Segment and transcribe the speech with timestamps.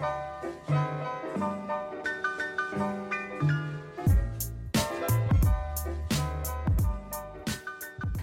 [0.00, 0.29] Thank you.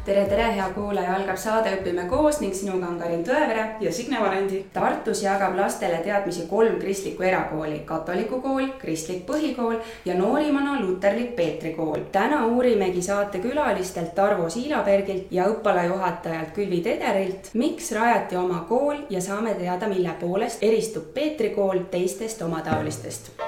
[0.07, 4.21] Tere, tere, hea kuulaja, algab saade Õpime koos ning sinuga on Karin Tõevere ja Signe
[4.21, 4.61] Varendi.
[4.73, 9.75] Tartus jagab lastele teadmisi kolm kristlikku erakooli, katoliku kool, kristlik põhikool
[10.07, 12.07] ja noorimana luterlik Peetri kool.
[12.11, 19.57] täna uurimegi saatekülalistelt Tarvo Siilabergilt ja õppealajuhatajalt Külvi Tederilt, miks rajati oma kool ja saame
[19.59, 23.46] teada, mille poolest eristub Peetri kool teistest omataolistest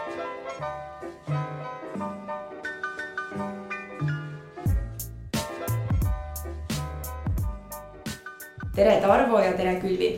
[8.80, 10.10] tere, Tarvo ja tere, Külvi.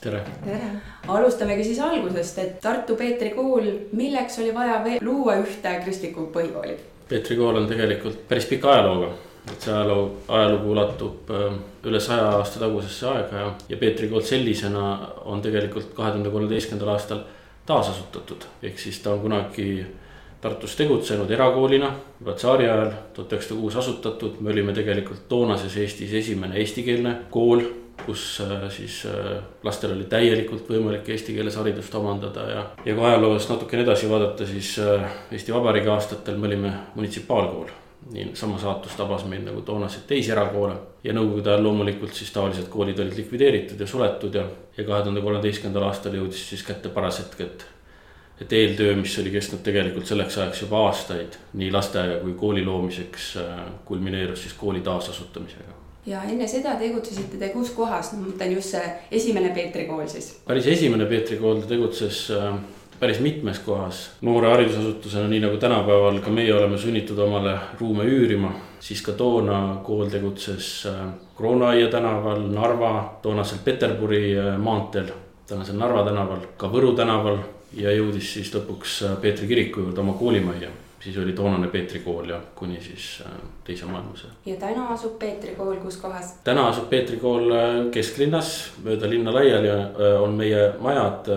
[0.00, 0.22] tere.
[0.44, 0.70] tere.
[1.08, 6.76] alustamegi siis algusest, et Tartu Peetri kool, milleks oli vaja luua ühte kristlikku põhikooli?
[7.08, 9.12] Peetri kool on tegelikult päris pika ajalooga,
[9.52, 11.46] et see ajaloo, ajalugu ulatub äh,
[11.88, 14.90] üle saja aasta tagusesse aega ja, ja Peetri kool sellisena
[15.24, 17.24] on tegelikult kahe tuhande kolmeteistkümnendal aastal
[17.66, 19.70] taasasutatud, ehk siis ta on kunagi
[20.38, 21.88] Tartus tegutsenud erakoolina
[22.20, 27.64] juba tsaari ajal, tuhat üheksasada kuus asutatud, me olime tegelikult toonases Eestis esimene eestikeelne kool
[28.06, 33.06] kus äh, siis äh, lastel oli täielikult võimalik eesti keeles haridust omandada ja, ja kui
[33.06, 37.70] ajaloos natukene edasi vaadata, siis äh, Eesti Vabariigi aastatel me olime munitsipaalkool.
[38.12, 42.68] nii sama saatus tabas meid nagu toonaseid teisi erakoole ja nõukogude ajal loomulikult siis taolised
[42.70, 44.44] koolid olid likvideeritud ja suletud ja,
[44.76, 47.66] ja kahe tuhande kolmeteistkümnendal aastal jõudis siis kätte paras hetk, et
[48.38, 53.32] et eeltöö, mis oli kestnud tegelikult selleks ajaks juba aastaid, nii lasteaia kui kooli loomiseks,
[53.84, 55.77] kulmineerus siis kooli taasasutamisega
[56.08, 60.32] ja enne seda tegutsesite te kus kohas, ma mõtlen just see esimene Peetri kool siis?
[60.46, 62.56] päris esimene Peetri kool tegutses äh,
[63.00, 64.10] päris mitmes kohas.
[64.20, 69.80] noore haridusasutusena, nii nagu tänapäeval ka meie oleme sunnitud omale ruume üürima, siis ka toona
[69.84, 71.06] kool tegutses äh,
[71.36, 75.12] Kroonaaia tänaval, Narva, toonasel Peterburi äh, maanteel,
[75.46, 77.38] tänasel Narva tänaval, ka Võru tänaval
[77.76, 80.70] ja jõudis siis lõpuks Peetri kiriku juurde oma koolimajja
[81.08, 83.32] siis oli toonane Peetri kool ja kuni siis äh,
[83.64, 84.32] teise maailmasõja.
[84.46, 86.34] ja täna asub Peetri kool kus kohas?
[86.44, 88.52] täna asub Peetri kool äh, kesklinnas,
[88.84, 91.30] mööda linna laiali äh, on meie majad.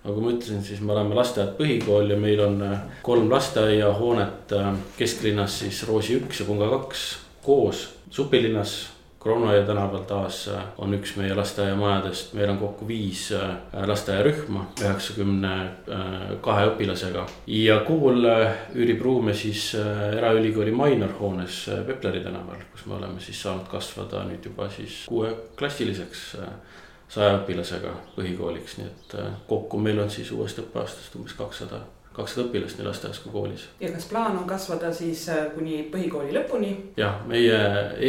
[0.00, 2.62] nagu ma ütlesin, siis me oleme lasteaed, põhikool ja meil on
[3.04, 4.54] kolm lasteaiahoonet
[4.96, 7.02] kesklinnas siis Roosi üks ja Punga kaks
[7.44, 7.88] koos.
[8.10, 8.78] supilinnas
[9.20, 13.50] Kronoja tänaval taas äh, on üks meie lasteaiamajadest, meil on kokku viis äh,
[13.86, 17.26] lasteaiarühma üheksakümne äh, kahe õpilasega.
[17.46, 18.24] ja kool
[18.72, 19.74] üürib ruume siis
[20.16, 26.24] Eraülikooli Mainor hoones Pepleri tänaval, kus me oleme siis saanud kasvada nüüd juba siis kuueklassiliseks
[27.12, 29.16] saja õpilasega põhikooliks, nii et
[29.52, 31.84] kokku meil on siis uuest õppeaastast umbes kakssada
[32.20, 33.66] kakssada õpilast nii lasteaias kui koolis.
[33.80, 36.72] ja kas plaan on kasvada siis äh, kuni põhikooli lõpuni?
[37.00, 37.58] jah, meie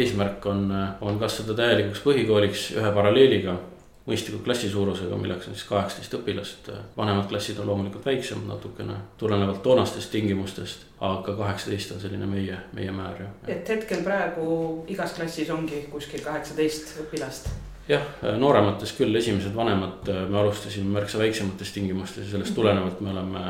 [0.02, 3.58] eesmärk on, äh, on kasvada täielikuks põhikooliks ühe paralleeliga
[4.06, 6.70] mõistliku klassi suurusega, milleks on siis kaheksateist õpilast.
[6.96, 12.92] vanemad klassid on loomulikult väiksemad natukene, tulenevalt toonastest tingimustest, aga kaheksateist on selline meie, meie
[12.92, 13.36] määr jah.
[13.46, 17.52] et hetkel praegu igas klassis ongi kuskil kaheksateist õpilast
[17.88, 18.02] jah,
[18.38, 23.40] nooremates küll, esimesed vanemad, me alustasime märksa väiksemates tingimustes ja sellest tulenevalt me oleme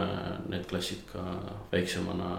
[0.48, 1.24] need klassid ka
[1.72, 2.30] väiksemana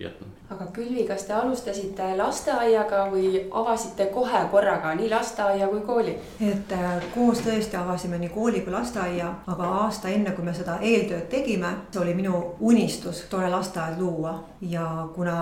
[0.00, 0.32] jätnud.
[0.50, 6.16] aga Külvi, kas te alustasite lasteaiaga või avasite kohe korraga nii lasteaia kui kooli?
[6.50, 10.80] et äh, koos tõesti avasime nii kooli kui lasteaia, aga aasta enne, kui me seda
[10.82, 15.40] eeltööd tegime, see oli minu unistus tore lasteaed luua ja kuna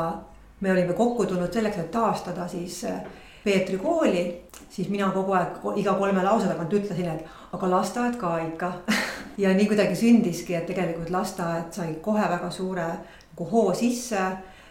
[0.61, 3.05] me olime kokku tulnud selleks, et taastada siis äh,
[3.45, 4.41] Peetri kooli,
[4.71, 8.71] siis mina kogu aeg iga kolme lause tagant ütlesin, et aga lasteaed ka ikka
[9.43, 14.23] ja nii kuidagi sündiski, et tegelikult lasteaed sai kohe väga suure nagu hoo sisse.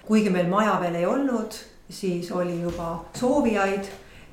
[0.07, 1.53] kuigi meil maja veel ei olnud,
[1.89, 3.85] siis oli juba soovijaid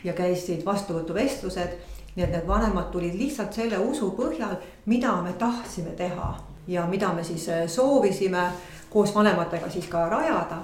[0.04, 1.78] ja käisid vastuvõtuvestlused.
[2.16, 6.34] nii et need vanemad tulid lihtsalt selle usu põhjal, mida me tahtsime teha
[6.66, 8.50] ja mida me siis äh, soovisime
[8.90, 10.62] koos vanematega siis ka rajada.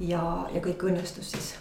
[0.00, 1.54] ja, ja kõik õnnestus siis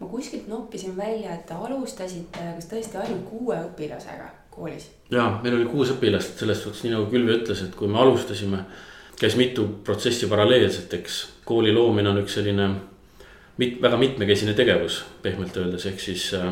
[0.00, 4.88] ma kuskilt noppisin välja, et te alustasite kas tõesti ainult kuue õpilasega koolis?
[5.12, 8.64] ja meil oli kuus õpilast, selles suhtes nii nagu Külvi ütles, et kui me alustasime,
[9.20, 12.70] käis mitu protsessi paralleelselt, eks kooli loomine on üks selline
[13.60, 16.48] mit, väga mitmekesine tegevus, pehmelt öeldes, ehk siis äh,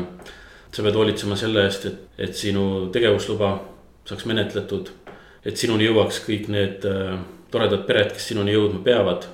[0.71, 2.63] sa pead hoolitsema selle eest, et, et sinu
[2.93, 3.55] tegevusluba
[4.05, 4.93] saaks menetletud.
[5.45, 7.17] et sinuni jõuaks kõik need äh,
[7.49, 9.25] toredad pered, kes sinuni jõudma peavad.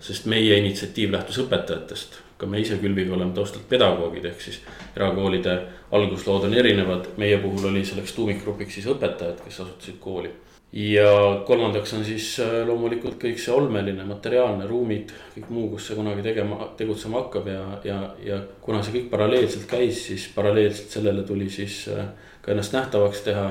[0.00, 4.60] sest meie initsiatiiv lähtus õpetajatest ka me ise Külviga oleme taustalt pedagoogid, ehk siis
[4.96, 5.56] erakoolide
[5.96, 10.30] alguslood on erinevad, meie puhul oli selleks tuumikgrupiks siis õpetajad, kes asutasid kooli.
[10.72, 11.10] ja
[11.46, 16.22] kolmandaks on siis äh, loomulikult kõik see olmeline, materiaalne, ruumid, kõik muu, kus see kunagi
[16.22, 21.50] tegema, tegutsema hakkab ja, ja, ja kuna see kõik paralleelselt käis, siis paralleelselt sellele tuli
[21.50, 22.06] siis äh,
[22.40, 23.48] ka ennast nähtavaks teha,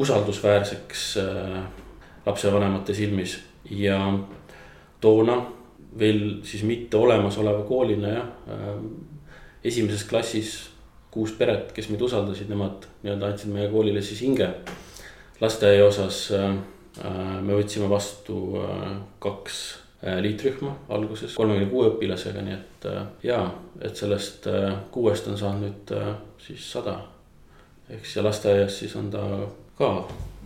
[0.00, 1.60] usaldusväärseks äh,
[2.26, 3.38] lapsevanemate silmis
[3.70, 4.00] ja
[5.00, 5.42] toona
[5.98, 8.28] veel siis mitte olemasoleva koolina jah.
[9.64, 10.52] esimeses klassis
[11.10, 14.48] kuus peret, kes meid usaldasid, nemad nii-öelda andsid meie koolile siis hinge.
[15.40, 16.28] lasteaia osas
[17.42, 18.38] me võtsime vastu
[19.22, 19.58] kaks
[20.22, 22.88] liitrühma alguses kolmekümne kuue õpilasega, nii et
[23.26, 23.40] ja,
[23.82, 24.46] et sellest
[24.94, 25.94] kuuest on saanud nüüd
[26.42, 27.00] siis sada.
[27.90, 29.24] eks ja lasteaias siis on ta
[29.78, 29.92] ka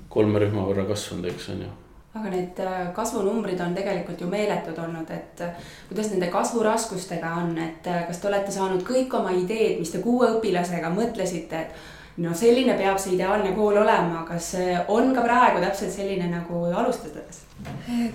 [0.09, 1.71] kolme rühma võrra kasvanud, eks on ju
[2.15, 5.57] aga need äh, kasvunumbrid on tegelikult ju meeletud olnud, et äh,
[5.89, 10.03] kuidas nende kasvuraskustega on, et äh, kas te olete saanud kõik oma ideed, mis te
[10.05, 14.51] kuue õpilasega mõtlesite, et no selline peab see ideaalne kool olema, kas
[14.93, 17.47] on ka praegu täpselt selline nagu alustades?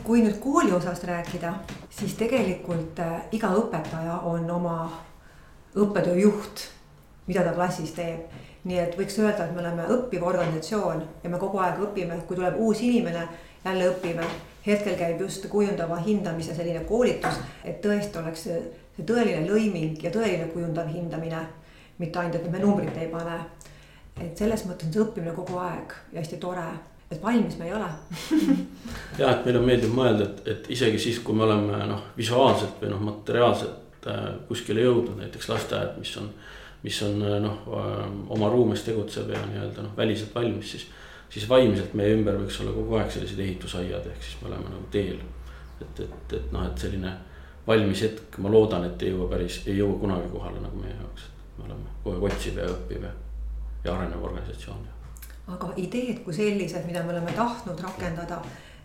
[0.06, 1.54] kui nüüd kooli osast rääkida,
[1.90, 3.00] siis tegelikult
[3.34, 4.76] iga õpetaja on oma
[5.78, 6.68] õppetöö juht,
[7.26, 8.28] mida ta klassis teeb
[8.68, 12.36] nii et võiks öelda, et me oleme õppiv organisatsioon ja me kogu aeg õpime, kui
[12.36, 13.24] tuleb uus inimene
[13.66, 14.26] jälle õpime.
[14.68, 18.58] hetkel käib just kujundava hindamise selline koolitus, et tõesti oleks see,
[18.98, 21.46] see tõeline lõiming ja tõeline kujundav hindamine.
[21.98, 23.40] mitte ainult, et me numbrit ei pane.
[24.22, 26.68] et selles mõttes on see õppimine kogu aeg ja hästi tore,
[27.12, 27.90] et valmis me ei ole
[29.22, 32.92] ja, et meile meeldib mõelda, et, et isegi siis, kui me oleme noh, visuaalselt või
[32.92, 36.32] noh, materiaalselt äh, kuskile jõudnud, näiteks lasteaed, mis on
[36.84, 37.64] mis on noh,
[38.30, 40.88] oma ruumes tegutsev ja nii-öelda noh, väliselt valmis, siis
[41.30, 44.92] siis vaimselt meie ümber võiks olla kogu aeg sellised ehitusaiad, ehk siis me oleme nagu
[44.92, 45.20] teel.
[45.82, 47.12] et, et, et noh, et selline
[47.68, 51.28] valmis hetk, ma loodan, et ei jõua päris, ei jõua kunagi kohale nagu meie jaoks,
[51.28, 53.12] et me oleme kogu aeg otsiv ja õppiv ja,
[53.84, 54.88] ja arenev organisatsioon.
[55.48, 58.42] aga ideed kui sellised, mida me oleme tahtnud rakendada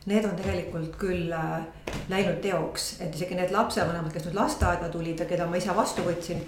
[0.07, 1.63] need on tegelikult küll äh,
[2.11, 6.05] läinud teoks, et isegi need lapsevanemad, kes nüüd lasteaeda tulid ja keda ma ise vastu
[6.07, 6.43] võtsin.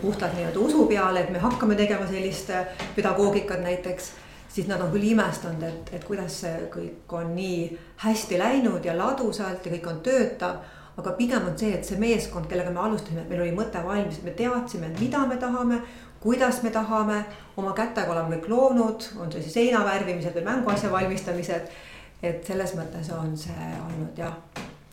[0.00, 4.12] puhtalt nii-öelda usu peale, et me hakkame tegema sellist äh, pedagoogikat näiteks
[4.54, 7.66] siis nad on küll imestanud, et, et kuidas see kõik on nii
[8.04, 10.62] hästi läinud ja ladusalt ja kõik on töötav.
[10.94, 14.20] aga pigem on see, et see meeskond, kellega me alustasime, et meil oli mõte valmis,
[14.22, 15.80] me teadsime, mida me tahame,
[16.22, 17.16] kuidas me tahame,
[17.56, 21.74] oma kätega oleme kõik loonud, on see siis seina värvimised või mänguasja valmistamised.
[22.22, 24.38] et selles mõttes on see olnud jah,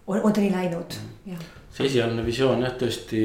[0.08, 0.98] on, on ta nii läinud,
[1.30, 1.46] jah.
[1.70, 3.22] see esialgne visioon jah, tõesti,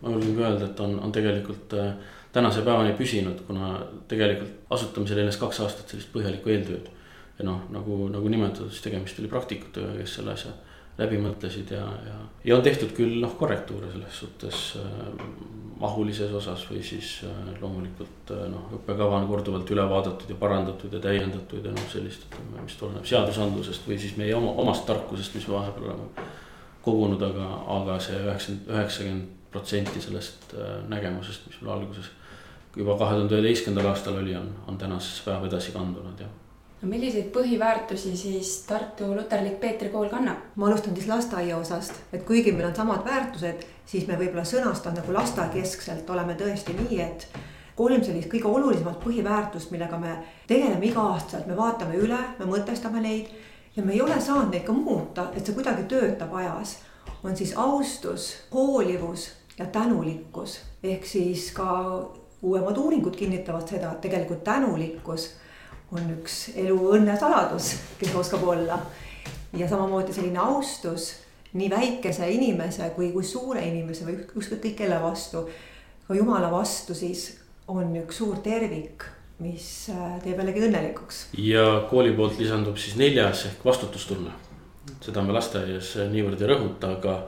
[0.00, 1.90] ma julgen ka öelda, et on, on tegelikult äh,
[2.32, 3.74] tänase päevani püsinud, kuna
[4.08, 6.90] tegelikult asutamisel eelnes kaks aastat sellist põhjalikku eeltööd.
[7.38, 10.52] ja noh, nagu, nagu nimetatud, siis tegemist oli praktikutega, kes selle asja
[10.98, 15.06] läbi mõtlesid ja, ja, ja on tehtud küll noh, korrektuure selles suhtes äh,
[15.80, 20.92] mahulises osas või siis äh, loomulikult äh, noh, õppekava on korduvalt üle vaadatud ja parandatud
[20.92, 25.38] ja täiendatud ja noh, sellist, ütleme, mis tuleneb seadusandlusest või siis meie oma, omast tarkusest,
[25.38, 26.28] mis vahepeal oleme
[26.84, 32.12] kogunud, aga, aga see üheksakümmend, üheksakümmend protsenti sellest äh, nägemusest, mis meil alguses
[32.76, 36.30] juba kahe tuhande üheteistkümnendal aastal oli, on, on tänasesse päeva edasi kandunud jah
[36.82, 40.50] no milliseid põhiväärtusi siis Tartu Luterlik Peetri kool kannab?
[40.56, 44.98] ma alustan siis lasteaia osast, et kuigi meil on samad väärtused, siis me võib-olla sõnastame
[44.98, 47.28] nagu lasteaiakeskselt oleme tõesti nii, et
[47.76, 50.16] kolm sellist kõige olulisemat põhiväärtust, millega me
[50.46, 53.30] tegeleme iga-aastaselt, me vaatame üle, me mõtestame neid
[53.76, 56.80] ja me ei ole saanud neid ka muuta, et see kuidagi töötab ajas.
[57.22, 62.10] on siis austus, hoolivus ja tänulikkus ehk siis ka
[62.42, 65.28] uuemad uuringud kinnitavad seda, et tegelikult tänulikkus
[65.92, 68.78] on üks elu õnne saladus, kes oskab olla.
[69.52, 71.10] ja samamoodi selline austus
[71.52, 75.44] nii väikese inimese kui, kui suure inimese või ükskõik kelle vastu,
[76.06, 77.26] ka jumala vastu, siis
[77.68, 79.04] on üks suur tervik,
[79.44, 81.26] mis äh, teeb jällegi õnnelikuks.
[81.38, 84.32] ja kooli poolt lisandub siis neljas ehk vastutustunne.
[85.00, 87.18] seda me lasteaias niivõrd ei rõhuta, aga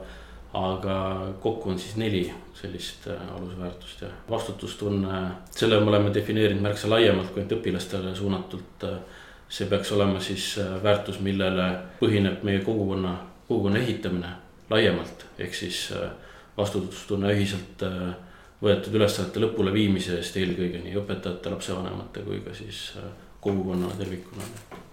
[0.55, 0.97] aga
[1.43, 2.29] kokku on siis neli
[2.61, 8.85] sellist äh, alusväärtust ja vastutustunne, selle me oleme defineerinud märksa laiemalt kui ainult õpilastele suunatult.
[9.49, 11.65] see peaks olema siis äh, väärtus, millele
[11.99, 14.31] põhineb meie kogukonna, kogukonna ehitamine
[14.69, 16.09] laiemalt, ehk siis äh,
[16.57, 17.83] vastutustunne ühiselt
[18.63, 22.95] võetud ülesannete lõpule viimise eest eelkõige nii õpetajate, lapsevanemate kui ka siis
[23.41, 24.43] kogukonnale tervikuna.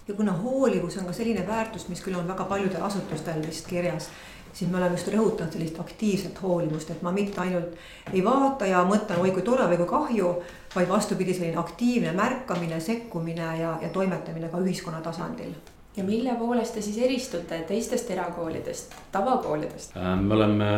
[0.08, 4.10] ja kuna hoolivus on ka selline väärtus, mis küll on väga paljudel asutustel vist kirjas
[4.52, 7.76] siis me oleme just rõhutanud sellist aktiivset hoolivust, et ma mitte ainult
[8.12, 10.32] ei vaata ja mõtlen, oi kui tore või kui kahju,
[10.74, 15.54] vaid vastupidi, selline aktiivne märkamine, sekkumine ja, ja toimetamine ka ühiskonna tasandil.
[15.96, 19.96] ja mille poolest te siis eristute teistest erakoolidest, tavakoolidest?
[19.96, 20.68] Äh, me oleme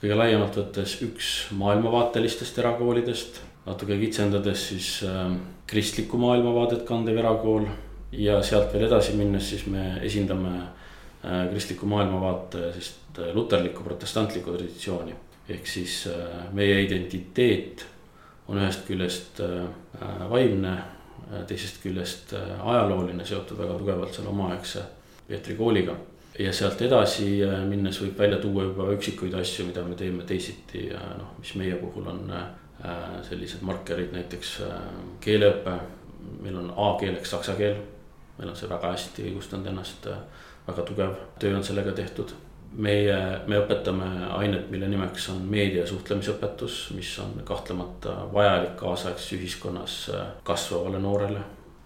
[0.00, 5.32] kõige laiemalt võttes üks maailmavaatelistest erakoolidest, natuke kitsendades siis äh,
[5.66, 7.68] kristlikku maailmavaadet kandev erakool
[8.12, 12.94] ja sealt veel edasi minnes, siis me esindame äh, kristliku maailmavaate siis
[13.32, 15.14] luterlikku protestantlikku traditsiooni.
[15.48, 17.86] ehk siis äh, meie identiteet
[18.48, 19.66] on ühest küljest äh,
[20.30, 20.78] vaimne,
[21.48, 24.82] teisest küljest ajalooline, seotud väga tugevalt selle omaaegse
[25.28, 25.96] Peetri kooliga.
[26.38, 31.00] ja sealt edasi minnes võib välja tuua juba üksikuid asju, mida me teeme teisiti ja
[31.18, 32.32] noh, mis meie puhul on
[33.28, 34.56] sellised markerid, näiteks
[35.20, 35.78] keeleõpe.
[36.42, 37.76] meil on A-keeleks saksa keel,
[38.38, 40.08] meil on see väga hästi õigustanud ennast,
[40.66, 42.34] väga tugev töö on sellega tehtud
[42.76, 43.16] meie,
[43.46, 50.26] me õpetame ainet, mille nimeks on meedia suhtlemisõpetus, mis on kahtlemata vajalik kaasaegses ühiskonnas äh,
[50.42, 51.44] kasvavale noorele.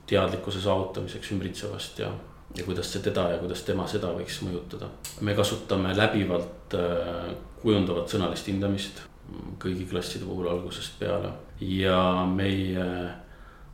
[0.09, 2.07] teadlikkuse saavutamiseks ümbritsevast ja,
[2.57, 4.88] ja kuidas see teda ja kuidas tema seda võiks mõjutada.
[5.21, 9.02] me kasutame läbivalt äh, kujundavat sõnalist hindamist
[9.61, 12.85] kõigi klasside puhul algusest peale ja meie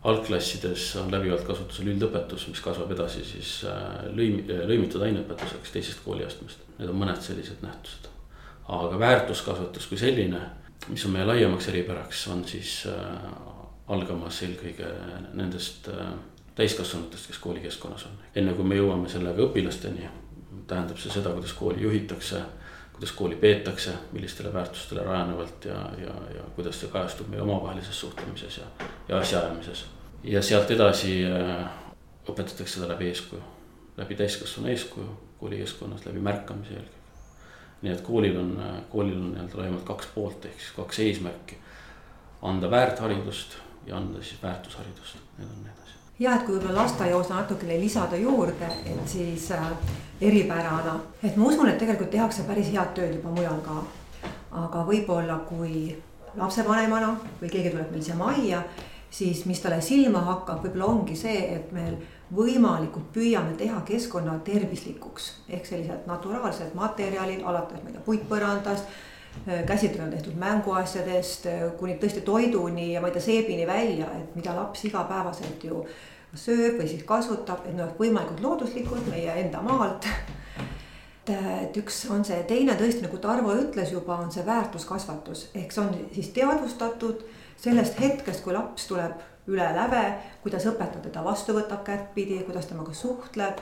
[0.05, 6.61] algklassides on läbivalt kasutusel üldõpetus, mis kasvab edasi siis äh, lõim-, lõimitud aineõpetuseks teisest kooliastmest.
[6.79, 8.11] Need on mõned sellised nähtused.
[8.69, 10.41] aga väärtuskasvatus kui selline,
[10.89, 13.31] mis on meie laiemaks eripäraks, on siis äh,
[13.89, 14.91] algamas eelkõige
[15.33, 16.13] nendest äh,
[16.55, 18.21] täiskasvanutest, kes koolikeskkonnas on.
[18.35, 20.11] enne kui me jõuame sellega õpilasteni,
[20.69, 22.43] tähendab see seda, kuidas kooli juhitakse,
[22.93, 28.61] kuidas kooli peetakse, millistele väärtustele rajanevalt ja, ja, ja kuidas see kajastub meie omavahelises suhtlemises
[28.61, 28.71] ja,
[29.09, 29.87] ja asjaajamises
[30.25, 31.65] ja sealt edasi äh,
[32.29, 33.43] õpetatakse seda läbi eeskuju,
[33.97, 35.09] läbi täiskasvanu eeskuju
[35.41, 37.01] koolikeskkonnas, läbi märkamise eelkõige.
[37.83, 41.59] nii et koolil on, äh, koolil on nii-öelda laiemalt kaks poolt ehk siis kaks eesmärki.
[42.43, 46.01] anda väärtharidust ja anda siis väärtusharidust, need on need asjad.
[46.19, 49.71] ja et kui võib-olla lasteaiaosa natukene lisada juurde, et siis äh,
[50.21, 53.85] eripärana, et ma usun, et tegelikult tehakse päris head tööd juba mujal ka.
[54.65, 55.97] aga võib-olla kui
[56.37, 58.63] lapsevanemana või keegi tuleb meil siia majja
[59.15, 61.87] siis mis talle silma hakkab, võib-olla ongi see, et me
[62.35, 65.33] võimalikult püüame teha keskkonna tervislikuks.
[65.49, 68.97] ehk sellised naturaalsed materjalid, alates, ma ei tea, puitpõrandast,
[69.67, 71.47] käsitöö on tehtud mänguasjadest
[71.79, 75.85] kuni tõesti toiduni ja ma ei tea, seebini välja, et mida laps igapäevaselt ju
[76.35, 80.11] sööb või siis kasutab, et oleks võimalikult looduslikud meie enda maalt
[81.31, 85.85] et üks on see, teine tõesti nagu Tarvo ütles juba, on see väärtuskasvatus ehk see
[85.87, 87.23] on siis teadvustatud
[87.57, 90.03] sellest hetkest, kui laps tuleb üle läve,
[90.43, 93.61] kuidas õpetaja teda vastu võtab kättpidi, kuidas temaga suhtleb.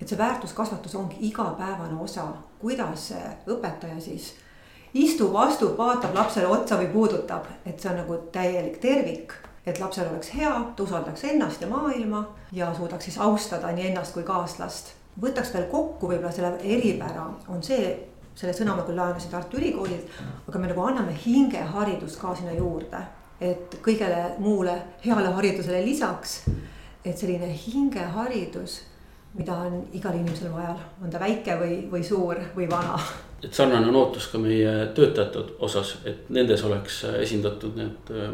[0.00, 2.24] et see väärtuskasvatus ongi igapäevane osa,
[2.58, 3.12] kuidas
[3.46, 4.34] õpetaja siis
[4.94, 9.32] istub, astub, vaatab lapsele otsa või puudutab, et see on nagu täielik tervik
[9.66, 14.14] et lapsel oleks hea, ta usaldaks ennast ja maailma ja suudaks siis austada nii ennast
[14.14, 14.94] kui kaaslast.
[15.22, 17.92] võtaks veel kokku võib-olla selle eripära on see,
[18.34, 20.08] selle sõna ma küll laenasin Tartu Ülikoolilt,
[20.48, 23.04] aga me nagu anname hingeharidust ka sinna juurde
[23.42, 26.42] et kõigele muule heale haridusele lisaks,
[27.04, 28.80] et selline hingeharidus,
[29.34, 32.98] mida on igal inimesel vaja, on ta väike või, või suur või vana.
[33.42, 38.30] et sarnane on ootus ka meie töötajate osas, et nendes oleks esindatud need äh,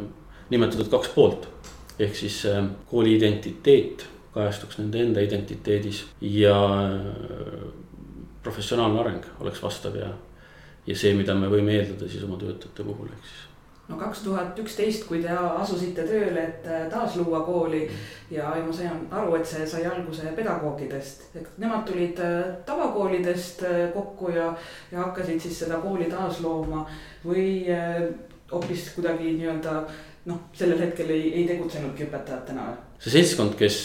[0.51, 1.49] nimetatud kaks poolt.
[1.99, 7.69] ehk siis äh, kooli identiteet kajastuks nende enda identiteedis ja äh,
[8.43, 10.11] professionaalne areng oleks vastav ja,
[10.87, 13.47] ja see, mida me võime eeldada siis oma töötajate puhul, ehk siis
[13.89, 17.85] no kaks tuhat üksteist, kui te asusite tööle, et äh, taasluua kooli
[18.31, 23.65] ja, ja ma sain aru, et see sai alguse pedagoogidest, et nemad tulid äh, tavakoolidest
[23.69, 24.51] äh, kokku ja,
[24.93, 26.85] ja hakkasid siis seda kooli taaslooma
[27.25, 27.49] või
[28.53, 29.81] hoopis kuidagi nii-öelda
[30.29, 32.69] noh, sellel hetkel ei, ei tegutsenudki õpetajatena.
[32.69, 32.85] Või?
[33.05, 33.81] see seltskond, kes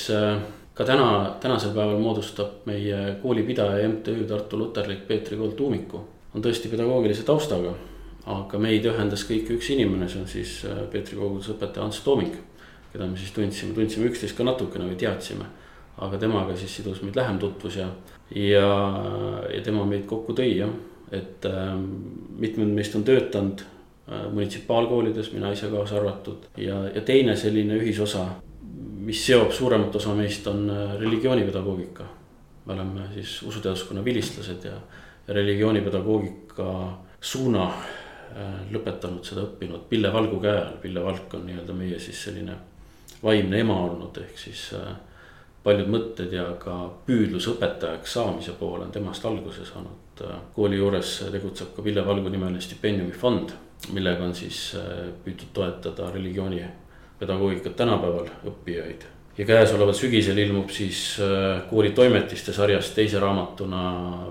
[0.76, 1.08] ka täna,
[1.44, 7.76] tänasel päeval moodustab meie koolipidaja MTÜ Tartu Luterlik Peetri Kool Tuumiku, on tõesti pedagoogilise taustaga
[8.30, 12.36] aga meid ühendas kõiki üks inimene, see on siis äh, Peetri koguduse õpetaja Ants Tooming.
[12.94, 15.46] keda me siis tundsime, tundsime üksteist ka natukene või teadsime.
[15.98, 17.90] aga temaga siis sidus meid lähem tutvus ja,
[18.36, 18.70] ja,
[19.54, 20.72] ja tema meid kokku tõi jah.
[21.12, 21.76] et äh,
[22.40, 26.48] mitmed meist on töötanud äh, munitsipaalkoolides, mina ise kaasa arvatud.
[26.58, 28.26] ja, ja teine selline ühisosa,
[29.04, 32.08] mis seob suuremat osa meist, on äh, religioonipedagoogika.
[32.66, 34.80] me oleme siis usuteaduskonna vilistlased ja,
[35.28, 36.70] ja religioonipedagoogika
[37.22, 37.72] suuna
[38.74, 42.56] lõpetanud seda õppinud Pille Valgu käe all, Pille Valk on nii-öelda meie siis selline
[43.24, 44.96] vaimne ema olnud, ehk siis äh,
[45.64, 50.24] paljud mõtted ja ka püüdlus õpetajaks saamise poole on temast alguse saanud.
[50.26, 53.56] Äh, kooli juures tegutseb ka Pille Valgu nimeline stipendiumifond,
[53.94, 54.70] millega on siis
[55.26, 56.62] püütud toetada religiooni
[57.20, 59.04] pedagoogikat tänapäeval õppijaid.
[59.38, 61.18] ja käesoleval sügisel ilmub siis
[61.70, 63.82] kooli toimetiste sarjas teise raamatuna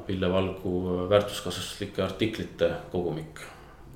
[0.07, 3.43] Pille Valgu väärtuskasvatuslike artiklite kogumik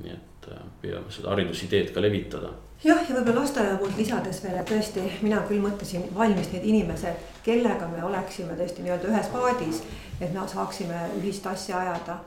[0.03, 2.53] nii et äh, püüame seda haridusideed ka levitada.
[2.85, 7.23] jah, ja võib-olla lasteaia poolt lisades veel, et tõesti, mina küll mõtlesin valmis need inimesed,
[7.47, 9.81] kellega me oleksime tõesti nii-öelda ühes paadis,
[10.21, 12.21] et me saaksime ühist asja ajada.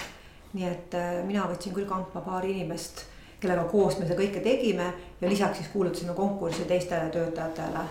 [0.54, 3.06] nii et äh, mina võtsin küll kampa paari inimest,
[3.40, 4.88] kellega koos me seda kõike tegime
[5.22, 7.84] ja lisaks siis kuulutasime konkursi teistele töötajatele,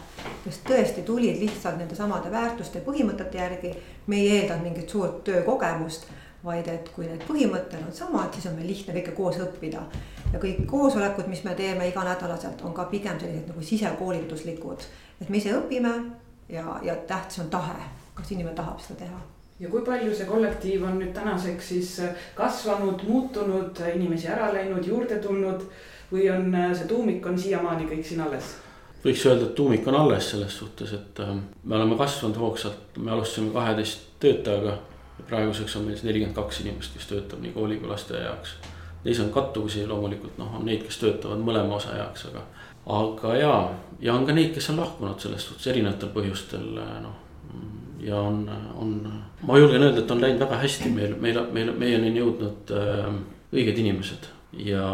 [0.45, 3.77] kes tõesti tulid lihtsalt nende samade väärtuste põhimõtete järgi.
[4.07, 6.09] me ei eeldanud mingit suurt töökogemust,
[6.49, 9.85] vaid et kui need põhimõtted on samad, siis on meil lihtne kõike koos õppida.
[10.33, 14.87] ja kõik koosolekud, mis me teeme iganädalaselt, on ka pigem sellised nagu sisekoolituslikud,
[15.21, 15.95] et me ise õpime
[16.49, 17.81] ja, ja tähtis on tahe,
[18.15, 19.21] kas inimene tahab seda teha
[19.59, 21.95] ja kui palju see kollektiiv on nüüd tänaseks siis
[22.39, 25.65] kasvanud, muutunud, inimesi ära läinud, juurde tulnud
[26.13, 28.57] või on see tuumik on siiamaani kõik siin alles?
[29.05, 33.13] võiks öelda, et tuumik on alles selles suhtes, et äh, me oleme kasvanud hoogsalt, me
[33.15, 34.79] alustasime kaheteist töötajaga.
[35.27, 38.57] Praeguseks on meil siis nelikümmend kaks inimest, kes töötab nii kooli kui lasteaia jaoks.
[39.05, 42.43] Neis on kattuvusi loomulikult, noh, on neid, kes töötavad mõlema osa jaoks, aga,
[42.99, 43.55] aga ja,
[44.01, 46.69] ja on ka neid, kes on lahkunud selles suhtes erinevatel põhjustel,
[47.05, 47.25] noh
[48.01, 52.13] ja on, on, ma julgen öelda, et on läinud väga hästi, meil, meil, meil, meieni
[52.13, 53.09] on jõudnud äh,
[53.55, 54.29] õiged inimesed
[54.65, 54.85] ja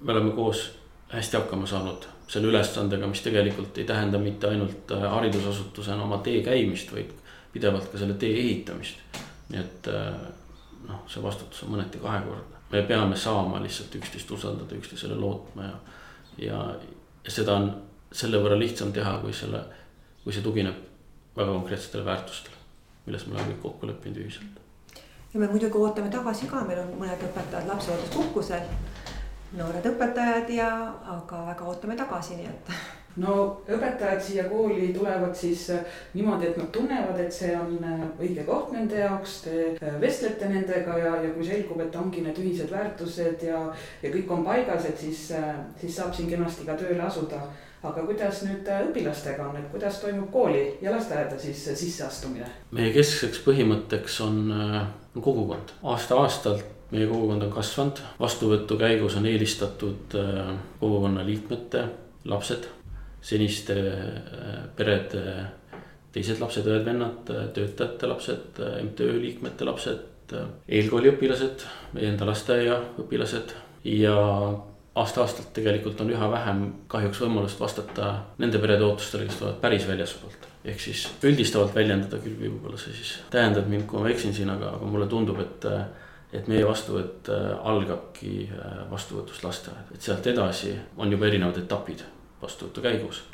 [0.00, 0.70] me oleme koos
[1.12, 6.40] hästi hakkama saanud selle ülesandega, mis tegelikult ei tähenda mitte ainult äh, haridusasutusena oma tee
[6.44, 7.12] käimist, vaid
[7.52, 9.20] pidevalt ka selle tee ehitamist.
[9.52, 10.24] Nii et äh,
[10.88, 15.76] noh, see vastutus on mõneti kahekordne, me peame saama lihtsalt üksteist usaldada, üksteisele lootma ja,
[16.38, 16.62] ja,
[17.24, 17.68] ja seda on
[18.12, 19.62] selle võrra lihtsam teha, kui selle,
[20.24, 20.88] kui see tugineb
[21.36, 22.56] väga konkreetsetele väärtustele,
[23.06, 24.58] milles me oleme kõik kokku leppinud ühiselt.
[25.34, 28.66] ja me muidugi ootame tagasi ka, meil on mõned õpetajad lapsehoolduspuhkusel,
[29.56, 30.72] noored õpetajad ja,
[31.16, 32.74] aga väga ootame tagasi, nii et
[33.20, 35.82] no õpetajad siia kooli tulevad siis äh,
[36.14, 40.48] niimoodi, et nad tunnevad, et see on äh, õige koht nende jaoks, te äh, vestlete
[40.48, 43.66] nendega ja, ja kui selgub, et ongi need ühised väärtused ja,
[44.02, 45.28] ja kõik on paigas, et siis,
[45.80, 47.42] siis saab siin kenasti ka tööle asuda.
[47.82, 52.46] Aga kuidas nüüd õpilastega on, et kuidas toimub kooli ja lasteaeda siis sisseastumine?
[52.70, 54.38] meie keskseks põhimõtteks on
[55.16, 60.14] kogukond, aasta-aastalt meie kogukond on kasvanud, vastuvõtu käigus on eelistatud
[60.78, 61.88] kogukonna liikmete
[62.30, 62.68] lapsed,
[63.22, 63.76] seniste
[64.76, 65.22] perede
[66.12, 70.34] teised lapsed, õed-vennad, töötajate lapsed, MTÜ liikmete lapsed,
[70.68, 71.64] eelkooliõpilased,
[71.96, 73.54] meie enda lasteaiaõpilased
[73.88, 74.16] ja
[74.94, 80.48] aasta-aastalt tegelikult on üha vähem kahjuks võimalust vastata nende perede ootustele, kes tulevad päris väljaspoolt.
[80.64, 84.76] ehk siis üldistavalt väljendada küll võib-olla see siis tähendab mind, kui ma eksin siin, aga,
[84.76, 85.68] aga mulle tundub, et.
[86.32, 92.04] et meie vastuvõtt äh, algabki äh, vastuvõtust lasteaeda, et sealt edasi on juba erinevad etapid
[92.42, 93.24] vastuvõtu käigus.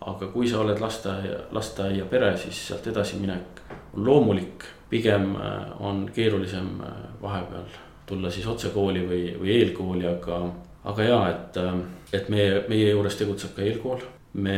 [0.00, 3.60] aga kui sa oled lasteaia, lasteaia pere, siis sealt edasiminek
[3.94, 6.78] on loomulik, pigem äh, on keerulisem
[7.22, 7.68] vahepeal
[8.06, 10.40] tulla siis otsekooli või, või eelkooli, aga
[10.88, 11.74] aga ja, et, äh,
[12.12, 14.06] et meie, meie juures tegutseb ka eelkool.
[14.38, 14.54] me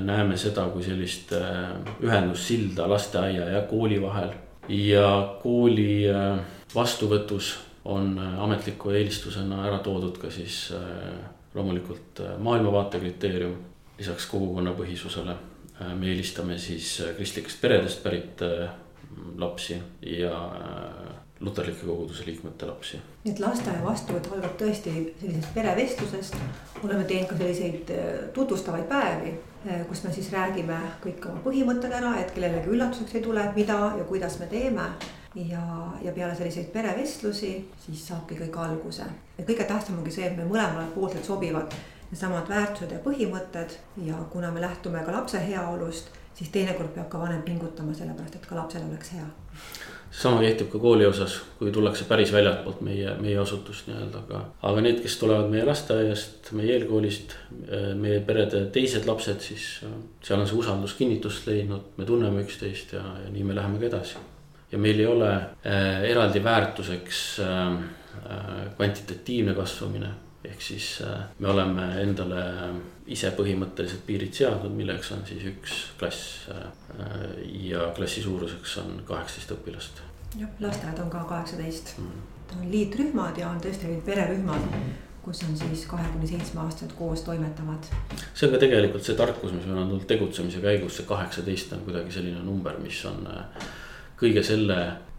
[0.00, 4.30] näeme seda kui sellist äh, ühendussilda lasteaia ja kooli vahel
[4.68, 6.38] ja kooli äh,
[6.74, 10.72] vastuvõtus on ametliku eelistusena ära toodud ka siis
[11.54, 13.56] loomulikult maailmavaate kriteerium
[13.98, 15.34] lisaks kogukonnapõhisusele.
[15.94, 18.42] me eelistame siis kristlikest peredest pärit
[19.36, 20.34] lapsi ja
[21.40, 22.98] luterlike koguduse liikmete lapsi.
[23.24, 26.36] nii et lasteaia vastuvõtt algab tõesti sellisest perevestlusest.
[26.84, 29.32] oleme teinud ka selliseid äh, tutvustavaid päevi,
[29.66, 33.78] äh, kus me siis räägime kõik oma põhimõtted ära, et kellelegi üllatuseks ei tule, mida
[33.98, 34.90] ja kuidas me teeme.
[35.34, 35.62] Ja,
[36.02, 37.52] ja peale selliseid perevestlusi,
[37.86, 39.06] siis saabki kõik alguse.
[39.38, 41.74] ja kõige tähtsam ongi see, et me mõlemale pooltelt sobivad
[42.10, 47.20] needsamad väärtused ja põhimõtted ja kuna me lähtume ka lapse heaolust, siis teinekord peab ka
[47.20, 49.28] vanem pingutama, sellepärast et ka lapsel oleks hea
[50.10, 54.40] sama kehtib ka kooli osas, kui tullakse päris väljastpoolt meie, meie asutust nii-öelda, aga.
[54.66, 57.36] aga need, kes tulevad meie lasteaiast, meie eelkoolist,
[58.00, 59.94] meie perede teised lapsed, siis äh,
[60.26, 63.90] seal on see usaldus kinnitust leidnud, me tunneme üksteist ja, ja nii me läheme ka
[63.92, 64.18] edasi.
[64.72, 70.12] Ja meil ei ole äh, eraldi väärtuseks äh, äh, kvantitatiivne kasvamine
[70.44, 72.44] ehk siis äh, me oleme endale
[73.10, 76.48] ise põhimõtteliselt piirid seadnud, milleks on siis üks klass.
[76.54, 76.70] Äh,
[77.66, 80.02] ja klassi suuruseks on kaheksateist õpilast.
[80.38, 85.56] jah, lasteaed on ka kaheksateist mm., on liitrühmad ja on tõesti pererühmad mm kus on
[85.56, 87.84] siis kahe kuni seitsme aastased koos toimetavad.
[88.34, 91.82] see on ka tegelikult see tarkus, mis meil on tulnud tegutsemise käigus, see kaheksateist on
[91.84, 93.68] kuidagi selline number, mis on äh,
[94.20, 94.76] kõige selle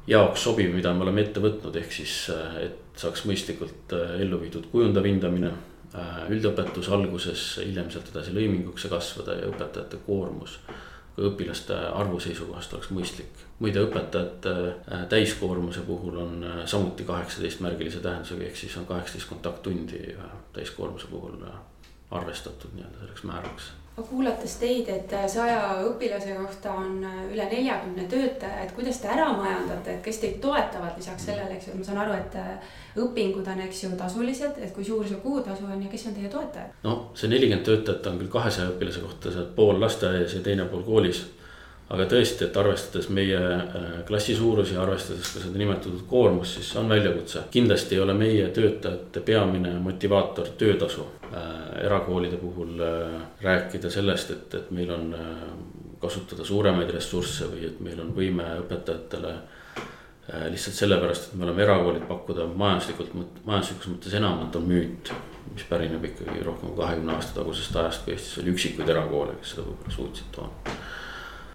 [0.07, 2.15] jaoks sobiv, mida me oleme ette võtnud, ehk siis,
[2.61, 5.51] et saaks mõistlikult äh, ellu viidud kujundav hindamine.
[5.91, 10.59] Äh, üldõpetus alguses, hiljem sealt edasi lõiminguks kasvada ja õpetajate koormus
[11.11, 13.41] ka õpilaste arvu seisukohast oleks mõistlik.
[13.59, 20.15] muide, õpetajate äh, täiskoormuse puhul on samuti kaheksateist märgilise tähendusega, ehk siis on kaheksateist kontakttundi
[20.55, 21.43] täiskoormuse puhul
[22.11, 28.71] arvestatud nii-öelda selleks määraks kuulates teid, et saja õpilase kohta on üle neljakümne töötaja, et
[28.75, 32.15] kuidas te ära majandate, et kes teid toetavad lisaks sellele, eks ju, ma saan aru,
[32.15, 36.17] et õpingud on, eks ju, tasulised, et kui suur see kuutasu on ja kes on
[36.17, 36.73] teie toetajad?
[36.87, 40.87] no see nelikümmend töötajat on küll kahesaja õpilase kohta, seal pool lasteaias ja teine pool
[40.87, 41.25] koolis
[41.91, 46.89] aga tõesti, et arvestades meie äh, klassi suurusi arvestades ka seda nimetatud koormust, siis on
[46.91, 47.45] väljakutse.
[47.51, 51.07] kindlasti ei ole meie töötajate peamine motivaator töötasu.
[51.31, 51.47] Äh,
[51.85, 55.15] erakoolide puhul äh, rääkida sellest, et, et meil on
[56.01, 59.35] kasutada suuremaid ressursse või et meil on võime õpetajatele
[60.49, 63.11] lihtsalt sellepärast, et me oleme erakoolid pakkuda majanduslikult,
[63.43, 65.11] majanduslikus mõttes enamat on müüt.
[65.51, 69.51] mis pärineb ikkagi rohkem kui kahekümne aasta tagusest ajast, kui Eestis oli üksikuid erakoole, kes
[69.55, 70.75] seda võib-olla suutsid toona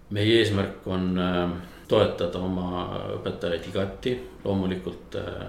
[0.09, 1.49] meie eesmärk on äh,
[1.87, 2.85] toetada oma
[3.17, 4.13] õpetajaid igati,
[4.45, 5.41] loomulikult äh,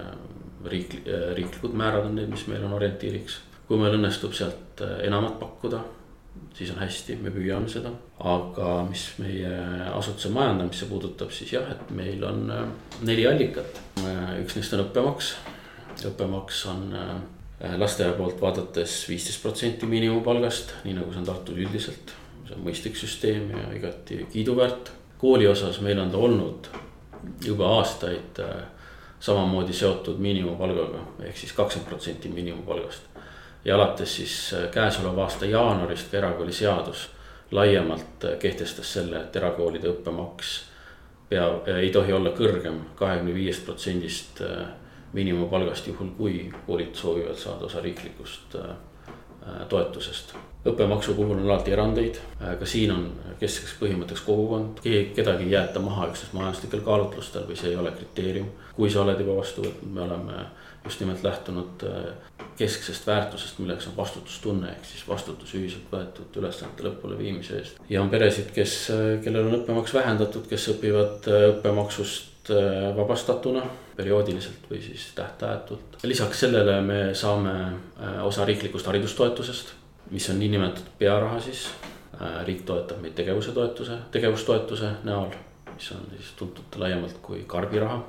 [0.71, 3.45] riik, äh, riiklikud määrad on need, mis meil on orientiiriks.
[3.69, 5.83] kui meil õnnestub sealt enamat pakkuda,
[6.57, 7.91] siis on hästi, me püüame seda.
[8.19, 9.51] aga mis meie
[9.93, 12.49] asutuse majandamisse puudutab, siis jah, et meil on
[13.05, 13.81] neli allikat.
[14.41, 15.35] üks neist on õppemaks.
[16.09, 16.95] õppemaks on
[17.77, 22.18] lasteaia poolt vaadates viisteist protsenti miinimumpalgast, nii nagu see on Tartul üldiselt
[22.49, 24.91] see on mõistlik süsteem ja igati kiiduväärt.
[25.17, 26.69] kooli osas meil on ta olnud
[27.45, 28.63] juba aastaid äh,
[29.19, 33.01] samamoodi seotud miinimumpalgaga ehk siis kakskümmend protsenti miinimumpalgast.
[33.65, 37.09] ja alates siis äh, käesoleva aasta jaanuarist ka erakooliseadus
[37.51, 40.59] laiemalt äh, kehtestas selle, et erakoolide õppemaks
[41.29, 44.41] peab, ei tohi olla kõrgem kahekümne viiest protsendist
[45.13, 48.55] miinimumpalgast, juhul kui koolid soovivad saada osa riiklikust
[49.69, 50.33] toetusest
[50.71, 53.05] õppemaksu puhul on alati erandeid, ka siin on
[53.39, 58.49] keskseks põhimõtteks kogukond, kedagi ei jäeta maha üksnes majanduslikel kaalutlustel või see ei ole kriteerium.
[58.75, 60.43] kui sa oled juba vastu võtnud, me oleme
[60.83, 62.13] just nimelt lähtunud äh,
[62.57, 67.81] kesksest väärtusest, milleks on vastutustunne, ehk siis vastutus ühiselt võetud ülesannete lõpule viimise eest.
[67.89, 73.61] ja on peresid, kes, äh, kellel on õppemaks vähendatud, kes õpivad äh, õppemaksust vabastatuna
[73.93, 75.99] perioodiliselt või siis tähtajatult.
[76.03, 77.51] lisaks sellele me saame
[78.25, 79.75] osa riiklikust haridustoetusest
[80.11, 81.69] mis on niinimetatud pearaha siis.
[82.21, 85.29] Äh, riik toetab meid tegevuse toetuse, tegevustoetuse näol,
[85.71, 88.03] mis on siis tuntud laiemalt kui karbiraha.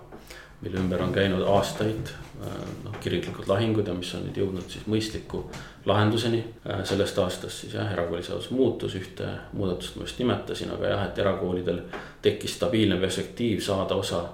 [0.61, 4.85] mille ümber on käinud aastaid äh, noh, kirglikud lahingud ja mis on nüüd jõudnud siis
[4.87, 5.45] mõistliku
[5.87, 6.43] lahenduseni.
[6.67, 11.19] Äh, sellest aastast siis jah, erakooliseadus muutus, ühte muudatust ma just nimetasin, aga jah, et
[11.19, 11.81] erakoolidel
[12.23, 14.25] tekkis stabiilne perspektiiv saada osa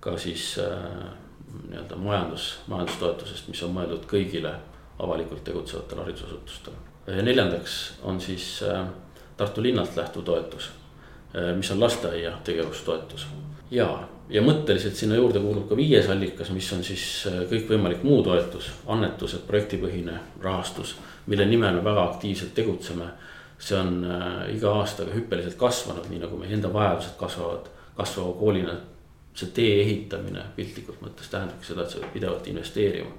[0.00, 4.56] ka siis nii-öelda majandus, majandustoetusest, mis on mõeldud kõigile
[4.98, 8.86] avalikult tegutsevatele haridusasutustele neljandaks on siis äh,
[9.36, 10.70] Tartu linnalt lähtuv toetus,
[11.36, 13.26] äh, mis on lasteaia tegevustoetus.
[13.70, 18.22] ja, ja mõtteliselt sinna juurde kuulub ka viies allikas, mis on siis äh, kõikvõimalik muu
[18.22, 23.10] toetus, annetused, projektipõhine rahastus, mille nimel me väga aktiivselt tegutseme.
[23.62, 24.02] see on
[24.50, 28.74] iga aastaga hüppeliselt kasvanud, nii nagu meie enda vajadused kasvavad, kasvava koolina.
[29.34, 33.10] see tee ehitamine piltlikult mõttes tähendabki seda, et sa pead pidevalt investeerima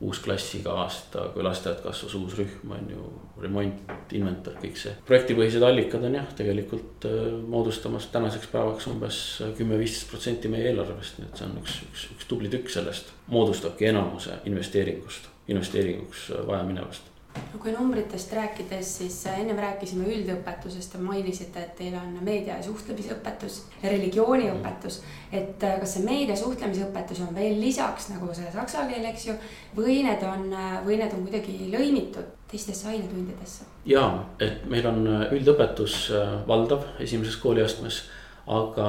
[0.00, 3.06] uus klass iga aasta, kui lasteaed kasvas, uus rühm on ju,
[3.40, 4.92] remont, inventar, kõik see.
[5.08, 9.20] projektipõhised allikad on jah, tegelikult äh, moodustamas tänaseks päevaks umbes
[9.56, 13.12] kümme-viisteist protsenti meie eelarvest, nii et see on üks, üks, üks tubli tükk sellest.
[13.32, 17.15] moodustabki enamuse investeeringust, investeeringuks vajaminevast
[17.52, 22.58] no kui numbritest rääkides, siis äh, ennem rääkisime üldõpetusest ja mainisite, et teil on meedia
[22.58, 25.00] ja suhtlemisõpetus ja religiooniõpetus.
[25.32, 29.36] et äh, kas see meedia suhtlemisõpetus on veel lisaks nagu see saksa keel, eks ju,
[29.76, 33.70] või need on, äh, või need on kuidagi lõimitud teistesse ainetundidesse?
[33.86, 34.06] ja,
[34.40, 36.06] et meil on üldõpetus
[36.46, 38.04] valdav esimeses kooliastmes
[38.46, 38.88] aga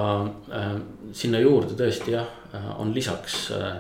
[0.54, 0.74] äh,
[1.18, 3.80] sinna juurde tõesti jah, äh, on lisaks äh,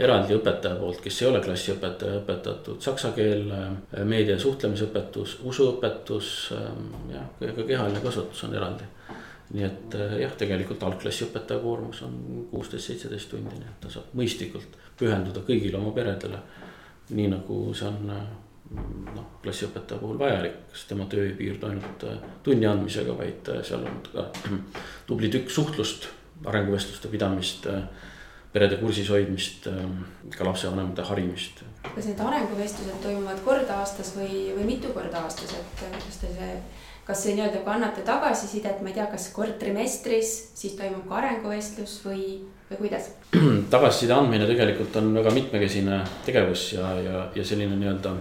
[0.00, 3.44] eraldi õpetaja poolt, kes ei ole klassiõpetaja, õpetatud saksa keel
[4.08, 6.32] meedia suhtlemisõpetus, usuõpetus
[7.12, 8.88] jah, ka kehaline kasvatus on eraldi.
[9.48, 12.16] nii et jah, tegelikult algklassi õpetaja koormus on
[12.50, 16.40] kuusteist, seitseteist tundi, nii et ta saab mõistlikult pühenduda kõigile oma peredele.
[17.10, 18.12] nii nagu see on
[18.74, 23.62] noh, klassiõpetaja puhul vajalik, sest tema töö ei piirdu ainult äh, tunni andmisega, vaid äh,
[23.66, 24.28] seal on ka
[25.08, 26.08] tubli tükk suhtlust,
[26.46, 27.86] arenguvestluste pidamist, äh,
[28.52, 29.66] perede kursis hoidmist,
[30.32, 31.60] ka lapsevanemate harimist.
[31.84, 36.54] kas need arenguvestlused toimuvad kord aastas või, või mitu korda aastas, et kas te see,
[37.04, 41.20] kas see nii-öelda, kui annate tagasisidet, ma ei tea, kas kord trimestris, siis toimub ka
[41.20, 42.24] arenguvestlus või,
[42.70, 43.12] või kuidas?
[43.74, 48.16] tagasiside andmine tegelikult on väga mitmekesine tegevus ja, ja, ja selline nii-öelda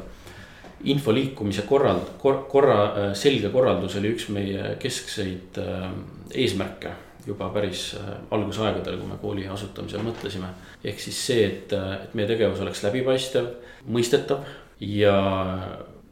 [0.84, 5.90] info liikumise korrald- kor,, korra, äh, selge korraldus oli üks meie keskseid äh,
[6.34, 6.94] eesmärke
[7.28, 10.54] juba päris äh, algusaegadel, kui me kooli asutamisel mõtlesime.
[10.84, 13.50] ehk siis see, et, et meie tegevus oleks läbipaistev,
[13.90, 14.46] mõistetav
[14.80, 15.18] ja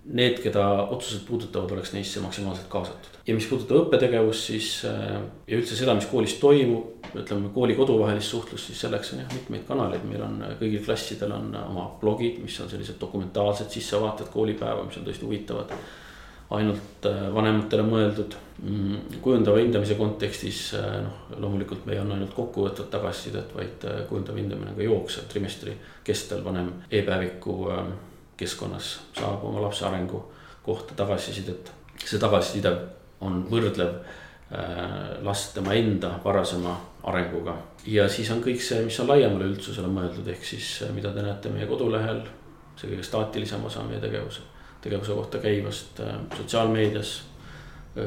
[0.06, 3.18] need, keda otsused puudutavad, oleks neisse maksimaalselt kaasatud.
[3.28, 8.36] ja mis puudutab õppetegevust, siis äh, ja üldse seda, mis koolis toimub, ütleme kooli koduvahelist
[8.36, 12.38] suhtlust, siis selleks on jah mitmeid kanaleid, meil on äh, kõigil klassidel on oma blogid,
[12.44, 15.78] mis on sellised dokumentaalsed sissevaated koolipäeva, mis on tõesti huvitavad.
[16.56, 22.92] ainult äh, vanematele mõeldud, mm, kujundava hindamise kontekstis noh, loomulikult me ei anna ainult kokkuvõtvat
[22.94, 25.74] tagasisidet, vaid kujundav hindamine on ka jooksev trimestri
[26.06, 27.64] kestel vanem e-päeviku
[28.38, 30.24] keskkonnas saab oma lapse arengu
[30.64, 31.72] kohta tagasisidet.
[32.06, 32.72] see tagasiside
[33.22, 37.56] on võrdlev äh, last tema enda varasema arenguga.
[37.86, 41.22] ja siis on kõik see, mis on laiemale üldsusele mõeldud, ehk siis äh, mida te
[41.22, 42.22] näete meie kodulehel.
[42.76, 44.42] see kõige staatilisem osa meie tegevuse,
[44.82, 47.22] tegevuse kohta käivast äh, sotsiaalmeedias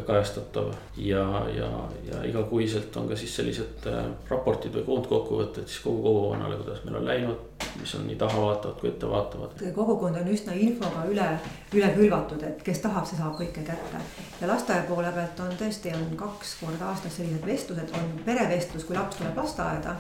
[0.07, 1.25] kajastatav ja,
[1.57, 1.69] ja,
[2.13, 3.89] ja igakuiselt on ka siis sellised
[4.29, 7.45] raportid või koondkokkuvõtted siis kogu kogukonnale, kuidas meil on läinud.
[7.81, 9.51] mis on nii tahavaatavad kui ettevaatavad.
[9.75, 11.29] kogukond on üsna infoga üle,
[11.75, 14.03] üle külvatud, et kes tahab, see saab kõike kätte.
[14.41, 18.97] ja lasteaia poole pealt on tõesti, on kaks korda aastas sellised vestlused, on perevestlus, kui
[18.97, 19.97] laps tuleb lasteaeda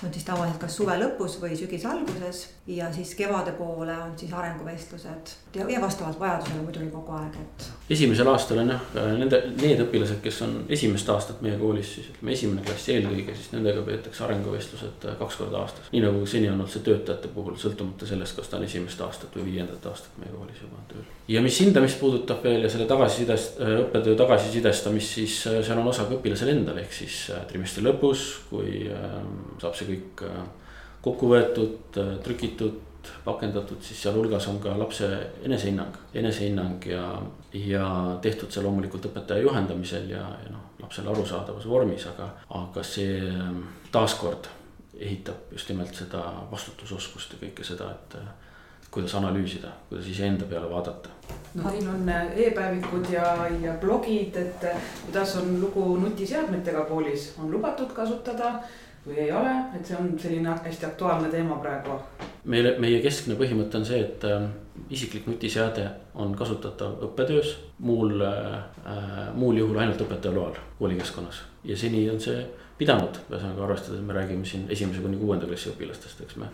[0.00, 4.12] see on siis tavaliselt kas suve lõpus või sügise alguses ja siis kevade poole on
[4.18, 7.68] siis arenguvestlused ja, ja vastavalt vajadusele muidugi kogu aeg, et.
[7.96, 8.82] esimesel aastal on jah,
[9.16, 13.52] nende, need õpilased, kes on esimest aastat meie koolis, siis ütleme esimene klass eelkõige, siis
[13.54, 15.90] nendega peetakse arenguvestlused äh, kaks korda aastas.
[15.94, 19.38] nii nagu seni on olnud see töötajate puhul, sõltumata sellest, kas ta on esimest aastat
[19.38, 21.06] või viiendat aastat meie koolis juba tööl.
[21.32, 25.92] ja mis hindamist puudutab veel ja selle tagasisidest, äh, õppetöö tagasisidestamist, siis äh, seal on
[25.94, 30.42] osa ka õpilasel endal, ehk siis trimestri lõpus, kui ähm, saab see see kõik äh,
[31.04, 32.82] kokku võetud, äh, trükitud,
[33.24, 35.06] pakendatud, siis sealhulgas on ka lapse
[35.46, 37.04] enesehinnang, enesehinnang ja,
[37.54, 37.88] ja
[38.22, 43.62] tehtud see loomulikult õpetaja juhendamisel ja, ja noh, lapsele arusaadavas vormis, aga, aga see ähm,
[43.94, 44.50] taaskord
[44.98, 48.18] ehitab just nimelt seda vastutusoskust ja kõike seda, et
[48.96, 51.10] kuidas analüüsida, kuidas iseenda peale vaadata.
[51.54, 53.28] no teil on äh, e-päevikud ja,
[53.62, 54.66] ja blogid, et
[55.04, 58.54] kuidas on lugu nutiseadmetega koolis, on lubatud kasutada
[59.06, 61.98] või ei ole, et see on selline hästi aktuaalne teema praegu.
[62.44, 64.48] meile, meie keskne põhimõte on see, et äh,
[64.90, 71.42] isiklik nutiseade on kasutatav õppetöös, muul äh,, muul juhul ainult õpetaja loal koolikeskkonnas.
[71.64, 72.44] ja seni on see
[72.78, 76.50] pidanud, ühesõnaga arvestades, me räägime siin esimese kuni kuuenda klassi õpilastest, eks me.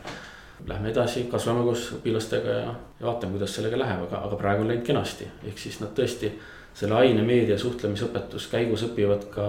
[0.67, 4.71] Lähme edasi, kasvame koos õpilastega ja, ja vaatame, kuidas sellega läheb, aga, aga praegu on
[4.71, 6.31] läinud kenasti, ehk siis nad tõesti
[6.79, 9.49] selle aine meedia suhtlemisõpetus käigus õpivad ka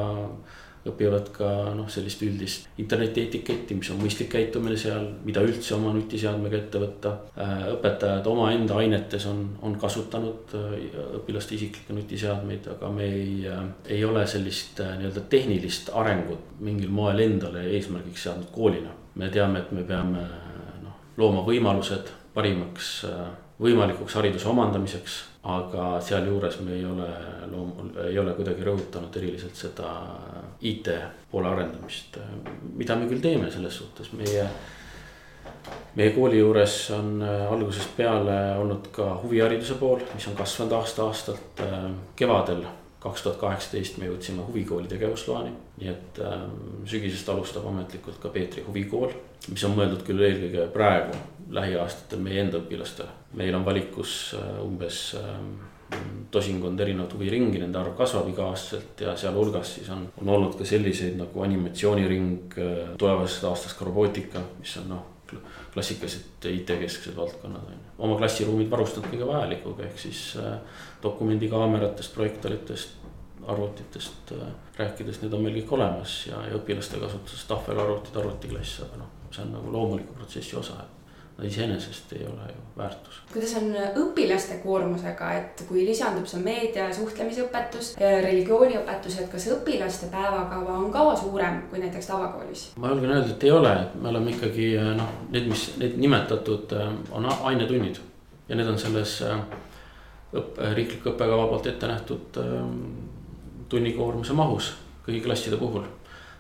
[0.90, 5.94] õpivad ka noh, sellist üldist interneti etiketti, mis on mõistlik käitumine seal, mida üldse oma
[5.96, 7.14] nutiseadmega ette võtta.
[7.40, 10.76] Äh, õpetajad omaenda ainetes on, on kasutanud äh,
[11.22, 13.64] õpilaste isiklikke nutiseadmeid, aga me ei, äh,
[13.96, 18.92] ei ole sellist nii-öelda tehnilist arengut mingil moel endale eesmärgiks seadnud koolina.
[19.16, 20.24] me teame, et me peame
[20.84, 23.04] noh, looma võimalused parimaks
[23.62, 27.08] võimalikuks hariduse omandamiseks aga sealjuures me ei ole
[27.52, 29.90] loom-, ei ole kuidagi rõhutanud eriliselt seda
[30.64, 30.88] IT
[31.32, 32.18] poole arendamist,
[32.78, 34.48] mida me küll teeme selles suhtes, meie.
[35.96, 41.62] meie kooli juures on äh, algusest peale olnud ka huvihariduse pool, mis on kasvanud aasta-aastalt.
[41.64, 42.64] Äh, kevadel
[43.04, 46.48] kaks tuhat kaheksateist me jõudsime huvikooli tegevusloani, nii et äh,
[46.90, 49.12] sügisest alustab ametlikult ka Peetri huvikool,
[49.50, 51.20] mis on mõeldud küll eelkõige praegu
[51.54, 53.12] lähiaastatel meie enda õpilastele.
[53.34, 55.54] meil on valikus äh, umbes ähm,
[56.32, 61.20] tosinkond erinevat huviringi, nende arv kasvab iga-aastaselt ja sealhulgas siis on, on olnud ka selliseid
[61.20, 65.10] nagu animatsiooniring, äh, tulevasest aastast ka robootika, mis on noh
[65.74, 67.94] klassikalised IT-kesksed valdkonnad on ju.
[67.98, 72.98] oma klassiruumid varustanud kõige vajalikuga, ehk siis äh, dokumendikaameratest, projektoritest,
[73.48, 79.04] arvutitest äh, rääkides, need on meil kõik olemas ja, ja õpilaste kasutuses tahvelarvutid, arvutiklass, aga
[79.04, 81.03] noh, see on nagu loomuliku protsessi osa, et
[81.42, 83.22] iseenesest ei ole ju väärtus.
[83.34, 90.12] kuidas on õpilaste koormusega, et kui lisandub see meedia ja suhtlemisõpetus, religiooniõpetus, et kas õpilaste
[90.14, 92.68] päevakava on ka suurem kui näiteks tavakoolis?
[92.78, 94.70] ma julgen öelda, et ei ole, me oleme ikkagi
[95.00, 98.00] noh, need, mis need nimetatud äh, on ainetunnid
[98.50, 102.56] ja need on selles õppe, riikliku õppekava poolt ette nähtud äh,
[103.74, 105.84] tunnikoormuse mahus kõigi klasside puhul.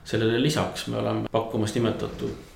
[0.03, 2.52] sellele lisaks me oleme pakkumas nimetatud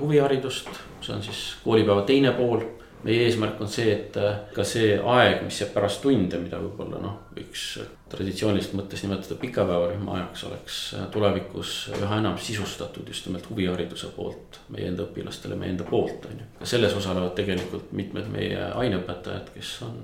[0.00, 2.64] huviharidust, see on siis koolipäeva teine pool.
[3.04, 6.96] meie eesmärk on see, et äh, ka see aeg, mis jääb pärast tunde, mida võib-olla
[7.02, 7.64] noh, võiks
[8.08, 14.56] traditsiooniliselt mõttes nimetada pikapäevarühma ajaks, oleks äh, tulevikus üha enam sisustatud just nimelt huvihariduse poolt
[14.72, 16.48] meie enda õpilastele, meie enda poolt on ju.
[16.62, 20.00] ka selles osalevad tegelikult mitmed meie aineõpetajad, kes on,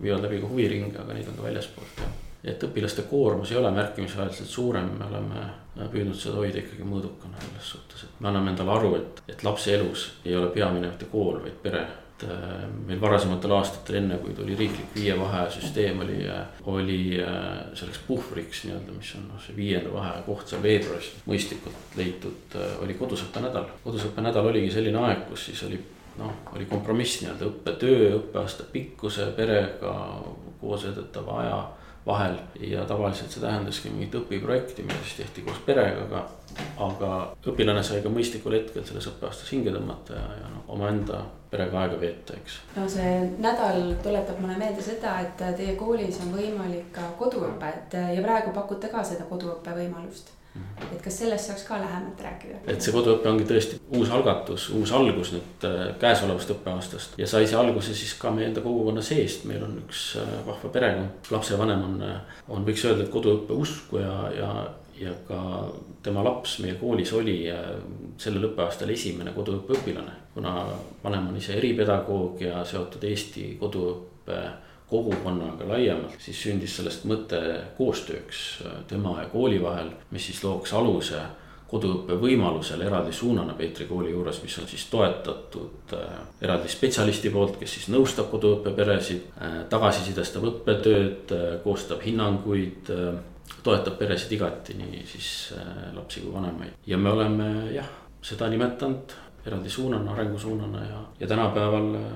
[0.00, 3.70] viivad läbi ka huviringe, aga neid on ka väljaspoolt jah et õpilaste koormus ei ole
[3.74, 5.46] märkimisväärselt suurem, me oleme
[5.92, 9.72] püüdnud seda hoida ikkagi mõõdukana selles suhtes, et me anname endale aru, et, et lapse
[9.74, 11.86] elus ei ole peamine mitte kool, vaid pere.
[12.26, 16.16] äh, meil varasematel aastatel, enne kui tuli riiklik viie vaheaja süsteem, oli,
[16.66, 16.98] oli
[17.78, 21.12] selleks puhvriks nii-öelda, mis on noh, see viienda vaheaja koht seal veebruaris.
[21.30, 23.70] mõistlikult leitud, oli kodusõppenädal.
[23.84, 25.78] kodusõppenädal oligi selline aeg, kus siis oli
[26.18, 29.94] noh, oli kompromiss nii-öelda õppetöö, õppeaasta pikkuse, perega
[30.60, 31.58] koos veedetava aja
[32.08, 36.24] vahel ja tavaliselt see tähendaski mingit õpiprojekti, mida siis tehti koos perega, aga.
[36.78, 37.10] Aga
[37.46, 42.00] õpilane sai ka mõistlikul hetkel selles õppeaastas hinge tõmmata ja, ja noh, omaenda perega aega
[42.00, 42.58] veeta, eks.
[42.76, 48.24] no see nädal tuletab mulle meelde seda, et teie koolis on võimalik ka koduõpet ja
[48.24, 50.94] praegu pakute ka seda koduõppe võimalust Mhm.
[50.94, 52.58] et kas sellest saaks ka lähemalt rääkida?
[52.66, 57.46] et see koduõpe ongi tõesti uus algatus, uus algus nüüd äh, käesolevast õppeaastast ja sai
[57.46, 61.84] see alguse siis ka meie enda kogukonna seest, meil on üks äh, vahva perekond, lapsevanem
[61.90, 64.50] on, äh, on, võiks öelda, et koduõppe usku ja, ja
[65.00, 65.40] ja ka
[66.02, 67.40] tema laps meie koolis oli
[68.18, 70.54] sellel õppeaastal esimene koduõppeõpilane, kuna
[71.04, 74.40] vanem on ise eripedagoog ja seotud Eesti koduõppe
[74.90, 77.40] kogukonnaga laiemalt, siis sündis sellest mõte
[77.76, 81.20] koostööks äh, tema ja kooli vahel, mis siis looks aluse
[81.68, 87.58] koduõppe võimalusele eraldi suunana Peetri kooli juures, mis on siis toetatud äh, eraldi spetsialisti poolt,
[87.60, 92.88] kes siis nõustab koduõppeperesid äh,, tagasisidestab õppetööd koostab hinnanguid
[93.62, 96.76] toetab peresid igati, nii siis äh, lapsi kui vanemaid.
[96.86, 97.88] ja me oleme jah,
[98.22, 99.14] seda nimetanud
[99.46, 102.06] eraldi suunana, arengusuunana ja, ja tänapäeval äh,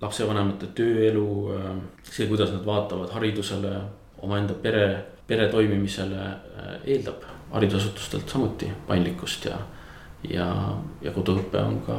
[0.00, 1.68] lapsevanemate tööelu, äh,
[2.04, 3.76] see, kuidas nad vaatavad haridusele,
[4.22, 4.86] omaenda pere,
[5.26, 6.26] pere toimimisele,
[6.86, 9.56] eeldab haridusasutustelt samuti paindlikkust ja.
[10.30, 10.46] ja,
[11.02, 11.96] ja koduõpe on ka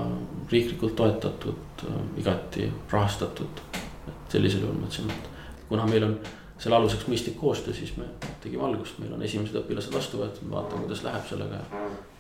[0.52, 1.84] riiklikult toetatud,
[2.18, 3.60] igati rahastatud.
[4.08, 6.16] et sellisel juhul mõtlesime, et kuna meil on
[6.64, 8.08] selle aluseks mõistlik koostöö, siis me
[8.44, 11.64] tegime algust, meil on esimesed õpilased vastu võetud, vaatame, kuidas läheb sellega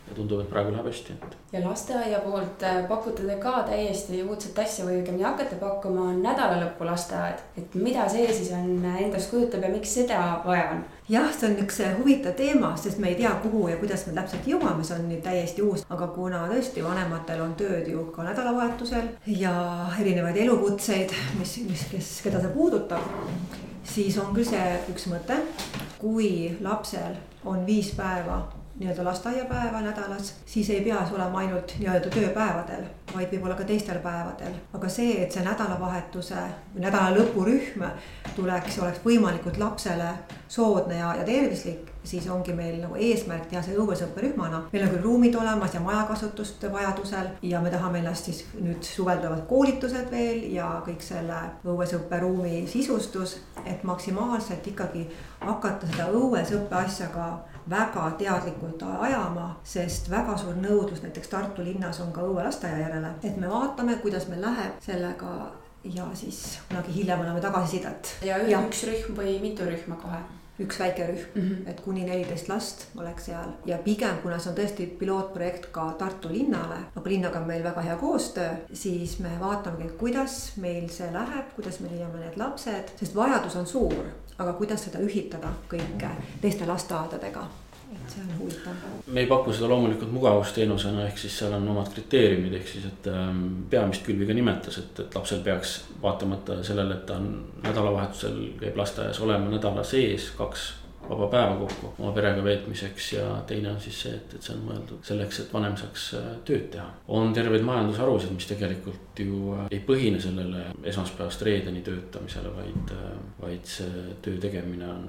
[0.07, 1.13] ja tundub, et praegu läheb hästi.
[1.53, 6.87] ja lasteaia poolt äh, pakute te ka täiesti uudset asja või õigemini hakkate pakkuma, nädalalõpu
[6.87, 7.39] lasteaed.
[7.57, 10.83] et mida see siis on endast kujutab ja miks seda vaja on?
[11.09, 14.17] jah, see on üks äh, huvitav teema, sest me ei tea, kuhu ja kuidas me
[14.19, 18.27] täpselt jõuame, see on nüüd täiesti uus, aga kuna tõesti vanematel on tööd ju ka
[18.27, 19.53] nädalavahetusel ja
[20.01, 23.07] erinevaid elukutseid, mis, mis, kes, keda see puudutab,
[23.83, 25.37] siis on küll see üks mõte,
[25.99, 28.41] kui lapsel on viis päeva
[28.79, 33.99] nii-öelda lasteaiapäeva nädalas, siis ei pea see olema ainult nii-öelda tööpäevadel, vaid võib-olla ka teistel
[34.01, 34.55] päevadel.
[34.73, 36.41] aga see, et see nädalavahetuse
[36.73, 37.85] või nädala lõpurühm
[38.35, 40.09] tuleks, oleks võimalikult lapsele
[40.47, 44.63] soodne ja, ja tervislik, siis ongi meil nagu eesmärk teha see õuesõpperühmana.
[44.73, 49.21] meil on küll ruumid olemas ja majakasutust vajadusel ja me tahame ennast siis nüüd suvel
[49.21, 55.07] tulevad koolitused veel ja kõik selle õuesõpperuumi sisustus, et maksimaalselt ikkagi
[55.39, 57.31] hakata seda õuesõppe asja ka
[57.69, 63.37] väga teadlikult ajama, sest väga suur nõudlus näiteks Tartu linnas on ka õuelasteaia järele, et
[63.37, 65.33] me vaatame, kuidas meil läheb sellega
[65.83, 68.15] ja siis kunagi hiljem anname tagasisidet.
[68.23, 70.21] ja üks rühm või mitu rühma kohe?
[70.61, 71.69] Üks väike rühm mm, -hmm.
[71.69, 76.29] et kuni neliteist last oleks seal ja pigem, kuna see on tõesti pilootprojekt ka Tartu
[76.29, 81.55] linnale, aga linnaga on meil väga hea koostöö, siis me vaatamegi, kuidas meil see läheb,
[81.55, 84.05] kuidas me leiame need lapsed, sest vajadus on suur,
[84.37, 87.47] aga kuidas seda ühitada kõike teiste lasteaedadega
[87.95, 88.83] et see on huvitav.
[89.07, 93.09] me ei paku seda loomulikult mugavusteenusena, ehk siis seal on omad kriteeriumid, ehk siis, et
[93.11, 98.39] ähm, peamist Külvi ka nimetas, et, et lapsel peaks vaatamata sellele, et ta on nädalavahetusel
[98.61, 100.71] käib lasteaias olema nädala sees kaks
[101.09, 104.63] vaba päeva kokku oma perega veetmiseks ja teine on siis see, et, et see on
[104.67, 106.85] mõeldud selleks, et vanem saaks äh, tööd teha.
[107.17, 113.11] on terveid majandusharusid, mis tegelikult ju äh, ei põhine sellele esmaspäevast reedeni töötamisele, vaid, äh,
[113.41, 115.05] vaid see töö tegemine on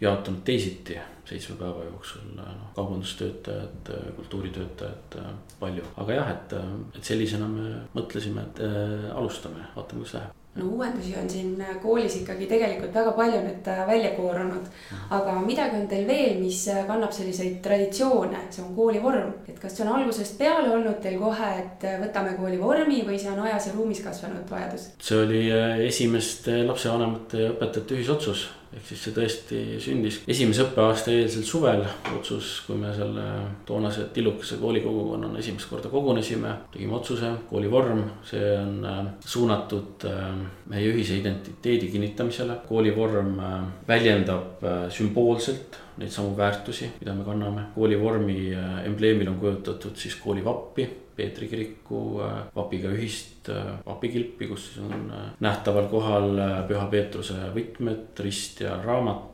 [0.00, 5.18] jaotunud teisiti seitsme päeva jooksul, noh, kaubandustöötajad, kultuuritöötajad,
[5.60, 5.84] palju.
[5.96, 6.56] aga jah, et,
[6.98, 12.16] et sellisena me mõtlesime, et äh, alustame, vaatame, kuidas läheb no uuendusi on siin koolis
[12.20, 14.66] ikkagi tegelikult väga palju nüüd äh, välja koorunud.
[15.10, 19.32] aga midagi on teil veel, mis äh, kannab selliseid traditsioone, see on koolivorm.
[19.48, 23.32] et kas see on algusest peale olnud teil kohe, et äh, võtame koolivormi või see
[23.32, 24.90] on ajas ja ruumis kasvanud vajadus?
[25.02, 25.42] see oli
[25.88, 31.82] esimeste lapsevanemate ja õpetajate ühisotsus ehk siis see tõesti sündis esimese õppeaasta eelsel suvel
[32.16, 33.24] otsus, kui me selle
[33.68, 36.54] toonase tillukese koolikogukonnana esimest korda kogunesime.
[36.72, 40.26] tegime otsuse, koolivorm, see on äh, suunatud äh,
[40.70, 42.60] meie ühise identiteedi kinnitamisele.
[42.68, 43.56] koolivorm äh,
[43.88, 47.68] väljendab sümboolselt neid samu väärtusi, mida me kanname.
[47.74, 48.52] koolivormi
[48.84, 55.12] embleemil on kujutatud siis koolivappi Peetri kiriku äh, vapiga ühist äh, vapikilpi, kus siis on
[55.14, 56.32] äh, nähtaval kohal
[56.68, 59.30] Püha Peetruse võtmed, rist ja raamat.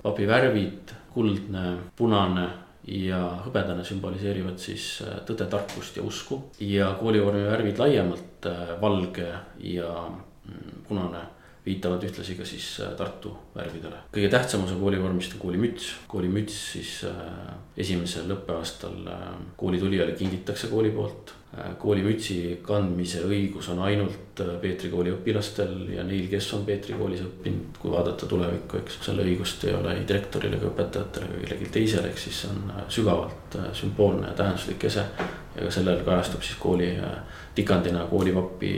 [0.00, 1.62] vapi värvid kuldne,
[1.96, 2.46] punane
[2.88, 6.38] ja hõbedane sümboliseerivad siis tõde, tarkust ja usku.
[6.64, 8.48] ja koolivormi värvid laiemalt,
[8.80, 9.28] valge
[9.60, 11.20] ja mm, punane
[11.66, 14.04] viitavad ühtlasi ka siis äh, Tartu värvidele.
[14.14, 15.90] kõige tähtsam osa koolivormist on koolimüts.
[16.08, 21.34] koolimüts siis äh, esimesel õppeaastal äh, koolitulijale kingitakse kooli poolt.
[21.78, 27.80] koolimütsi kandmise õigus on ainult Peetri kooli õpilastel ja neil, kes on Peetri koolis õppinud,
[27.82, 29.00] kui vaadata tulevikku, eks.
[29.02, 32.70] selle õigust ei ole ei direktoril ega õpetajatel ega kellelgi teisel, ehk siis see on
[32.88, 35.08] sügavalt sümboolne ja tähenduslik ese.
[35.56, 36.92] Ja ka sellel kajastub siis kooli
[37.54, 38.74] tikandina koolivapi,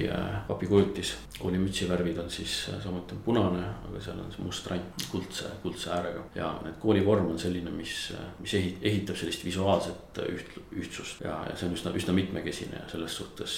[0.48, 5.06] vapi kujutis koolimütsi värvid on siis äh, samuti punane, aga seal on see must rand
[5.10, 6.22] kuldse, kuldse äärega.
[6.34, 11.24] ja need koolivorm on selline, mis, äh, mis ehit-, ehitab sellist visuaalset äh, üht-, ühtsust
[11.24, 13.56] ja, ja see on üsna, üsna mitmekesine ja selles suhtes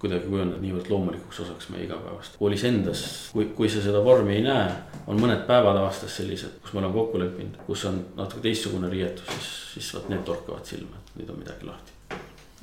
[0.00, 2.38] kuidagi kujuneb niivõrd loomulikuks osaks meie igapäevast.
[2.40, 3.04] koolis endas,
[3.34, 4.70] kui, kui sa seda vormi ei näe,
[5.06, 9.28] on mõned päevad aastas sellised, kus me oleme kokku leppinud, kus on natuke teistsugune riietus,
[9.34, 11.95] siis, siis vot need torkavad silma, et nüüd on midagi lahti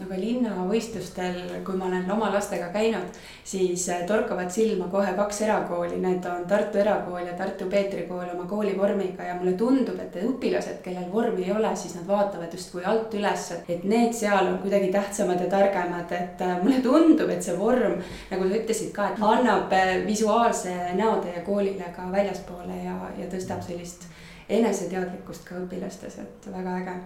[0.04, 3.16] aga linnavõistlustel, kui ma olen oma lastega käinud,
[3.48, 8.34] siis äh, torkavad silma kohe kaks erakooli, need on Tartu Erakool ja Tartu Peetri Kool
[8.34, 12.84] oma koolivormiga ja mulle tundub, et õpilased, kellel vormi ei ole, siis nad vaatavad justkui
[12.90, 17.44] alt üles, et need seal on kuidagi tähtsamad ja targemad, et äh, mulle tundub, et
[17.46, 18.00] see vorm,
[18.32, 23.64] nagu sa ütlesid ka, et annab äh, visuaalse näotäie koolile ka väljaspoole ja, ja tõstab
[23.66, 24.08] sellist
[24.54, 27.02] eneseteadlikkust ka õpilastes, et väga äge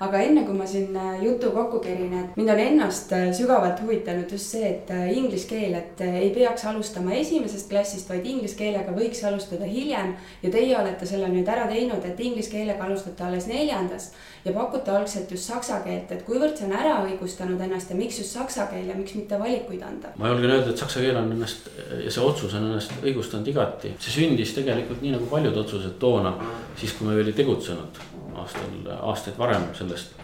[0.00, 3.82] aga enne kui ma siin äh, jutu kokku kerin, et mind on ennast äh, sügavalt
[3.84, 8.56] huvitanud just see, et äh, inglise keel, et ei peaks alustama esimesest klassist, vaid inglise
[8.56, 10.14] keelega võiks alustada hiljem.
[10.42, 14.10] ja teie olete selle nüüd ära teinud, et inglise keelega alustate alles neljandas
[14.44, 18.22] ja pakute algselt just saksa keelt, et kuivõrd see on ära õigustanud ennast ja miks
[18.22, 20.14] just saksa keel ja miks mitte valikuid anda?
[20.16, 21.68] ma julgen öelda, et saksa keel on ennast
[22.06, 23.92] ja see otsus on ennast õigustanud igati.
[24.00, 26.32] see sündis tegelikult nii nagu paljud otsused toona,
[26.80, 28.00] siis kui me veel ei tegutsenud
[28.42, 30.16] aastal, aastaid varem sellest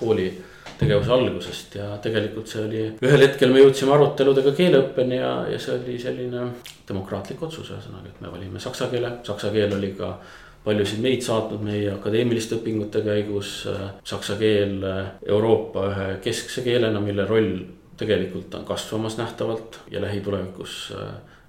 [0.00, 0.30] kooli
[0.78, 5.76] tegevuse algusest ja tegelikult see oli, ühel hetkel me jõudsime aruteludega keeleõppeni ja, ja see
[5.76, 6.46] oli selline
[6.88, 10.16] demokraatlik otsus, ühesõnaga, et me valime saksa keele, saksa keel oli ka
[10.64, 13.62] paljusid meid saatnud meie akadeemiliste õpingute käigus.
[14.06, 14.78] Saksa keel
[15.26, 17.56] Euroopa ühe keskse keelena, mille roll
[17.98, 20.92] tegelikult on kasvamas nähtavalt ja lähitulevikus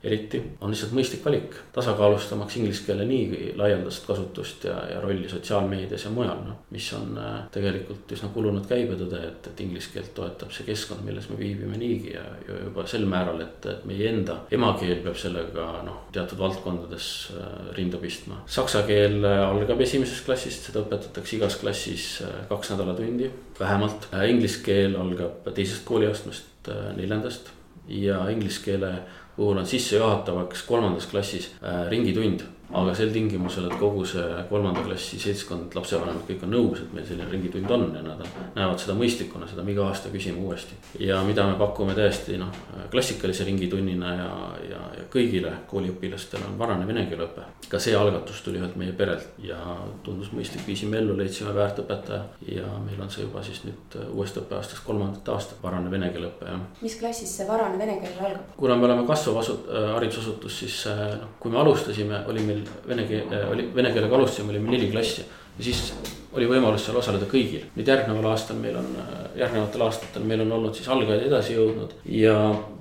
[0.04, 1.56] eriti, on lihtsalt mõistlik valik.
[1.74, 6.58] tasakaalustamaks inglise keele nii laialdast kasutust ja, ja rolli sotsiaalmeedias ja mujal, noh.
[6.76, 11.30] mis on äh, tegelikult üsna kulunud käibetõde, et, et inglise keelt toetab see keskkond, milles
[11.32, 15.70] me viibime niigi ja, ja juba sel määral, et, et meie enda emakeel peab sellega
[15.88, 18.44] noh, teatud valdkondades äh, rinda pistma.
[18.60, 22.08] Saksa keel äh, algab esimesest klassist, seda õpetatakse igas klassis
[22.50, 24.10] kaks nädalatundi vähemalt.
[24.28, 27.52] Inglise keel algab teisest kooliastmest, neljandast
[27.88, 28.92] ja inglise keele
[29.36, 32.42] puhul on sissejuhatavaks kolmandas klassis äh, ringitund
[32.74, 37.06] aga sel tingimusel, et kogu see kolmanda klassi seltskond, lapsevanemad kõik on nõus, et meil
[37.06, 38.24] selline ringitund on ja nad
[38.56, 40.78] näevad seda mõistlikuna, seda me iga aasta küsime uuesti.
[41.00, 42.50] ja mida me pakume täiesti noh,
[42.92, 44.30] klassikalise ringitunnina ja,
[44.70, 47.46] ja, ja kõigile kooliõpilastele on varane vene keele õpe.
[47.70, 49.60] ka see algatus tuli ühelt meie perelt ja
[50.04, 52.24] tundus mõistlik, viisime ellu, leidsime väärt õpetaja.
[52.48, 56.50] ja meil on see juba siis nüüd uuest õppeaastast kolmandat aastat varane vene keele õpe,
[56.50, 56.66] jah.
[56.82, 58.58] mis klassis see varane vene keel algab?
[58.58, 63.32] kuna me oleme kasvav asut-, haridusasutus, siis noh, kui me alustasime, oli meil vene keel,
[63.34, 65.26] äh, oli vene keelega alustasime, olime neli klassi.
[65.58, 65.94] ja siis
[66.34, 67.66] oli võimalus seal osaleda kõigil.
[67.76, 71.94] nüüd järgneval aastal meil on, äh, järgnevatel aastatel meil on olnud siis algajad edasi jõudnud
[72.06, 72.38] ja,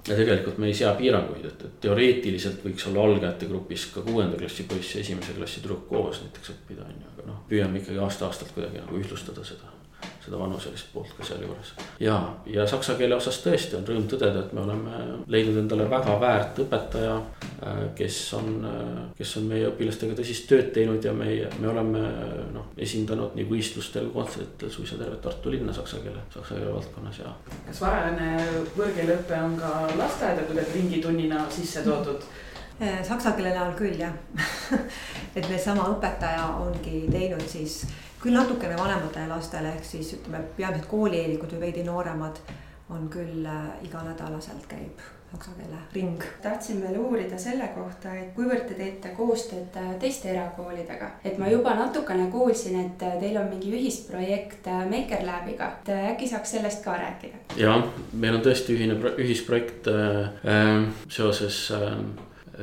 [0.08, 4.40] ja tegelikult me ei sea piiranguid, et, et teoreetiliselt võiks olla algajate grupis ka kuuenda
[4.40, 8.02] klassi poiss ja esimese klassi tüdruk koos näiteks õppida, on ju, aga noh, püüame ikkagi
[8.02, 9.71] aasta-aastalt kuidagi nagu ühtlustada seda
[10.24, 11.72] seda vanuselist poolt ka sealjuures.
[12.00, 12.16] ja,
[12.46, 15.00] ja saksa keele osas tõesti on rõõm tõdeda, et me oleme
[15.32, 17.16] leidnud endale väga väärt õpetaja,
[17.62, 22.04] äh, kes on, äh, kes on meie õpilastega tõsist tööd teinud ja meie, me oleme
[22.54, 27.34] noh, esindanud nii võistlustel, kontsertidel suisa tervet Tartu linna saksa keele, saksa keele valdkonnas ja.
[27.66, 28.30] kas varajane
[28.76, 32.24] võõrkeeleõpe on ka lasteaeda kuidagi ringitunnina sisse toodud?
[32.82, 34.14] Äh, saksa keele näol küll jah
[35.36, 37.82] et meil sama õpetaja ongi teinud siis
[38.22, 42.38] küll natukene vanematele lastele, ehk siis ütleme, peamiselt koolieelikud või veidi nooremad
[42.92, 45.02] on küll äh, iganädalaselt käib
[45.32, 46.22] saksa keele ring.
[46.42, 51.48] tahtsin veel uurida selle kohta, et kuivõrd te teete koostööd äh, teiste erakoolidega, et ma
[51.48, 56.84] juba natukene kuulsin, et äh, teil on mingi ühisprojekt Maker Labiga, et äkki saaks sellest
[56.84, 57.40] ka rääkida?
[57.60, 57.78] ja
[58.12, 61.96] meil on tõesti ühine ühisprojekt äh, seoses äh,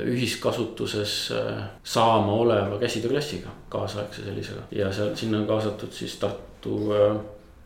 [0.05, 4.61] ühiskasutuses äh, saama oleva käsitööklassiga, kaasaegse sellisega.
[4.71, 7.19] ja seal, sinna on kaasatud siis Tartu äh,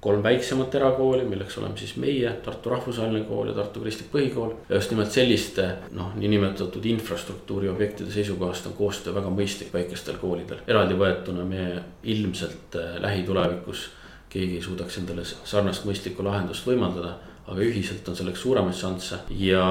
[0.04, 4.56] kolm väiksemat erakooli, milleks oleme siis meie, Tartu Rahvusvaheline Kool ja Tartu Kristlik Põhikool.
[4.70, 10.64] ja just nimelt selliste noh, niinimetatud infrastruktuuri objektide seisukohast on koostöö väga mõistlik väikestel koolidel.
[10.68, 11.68] eraldi võetuna me
[12.04, 13.90] ilmselt äh, lähitulevikus
[14.34, 17.14] keegi ei suudaks endale sarnast mõistlikku lahendust võimaldada
[17.48, 19.64] aga ühiselt on selleks suuremaid šansse ja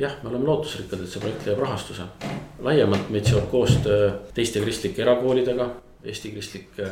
[0.00, 2.06] jah, me oleme lootusrikkad, et see projekt leiab rahastuse.
[2.64, 5.68] laiemalt meid seob koostöö teiste kristlike erakoolidega,
[6.06, 6.88] Eesti Kristlike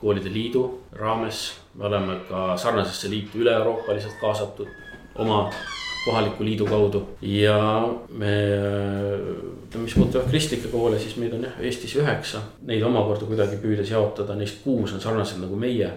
[0.00, 1.54] Koolide Liidu raames.
[1.74, 4.68] me oleme ka sarnasesse liitu üle-euroopaliselt kaasatud
[5.14, 5.50] oma
[6.04, 7.58] kohaliku liidu kaudu ja
[8.08, 8.32] me,
[9.74, 14.36] mis puudutab kristlikke koole, siis meid on jah Eestis üheksa, neid omakorda kuidagi püüdes jaotada,
[14.38, 15.90] neist kuus on sarnased nagu meie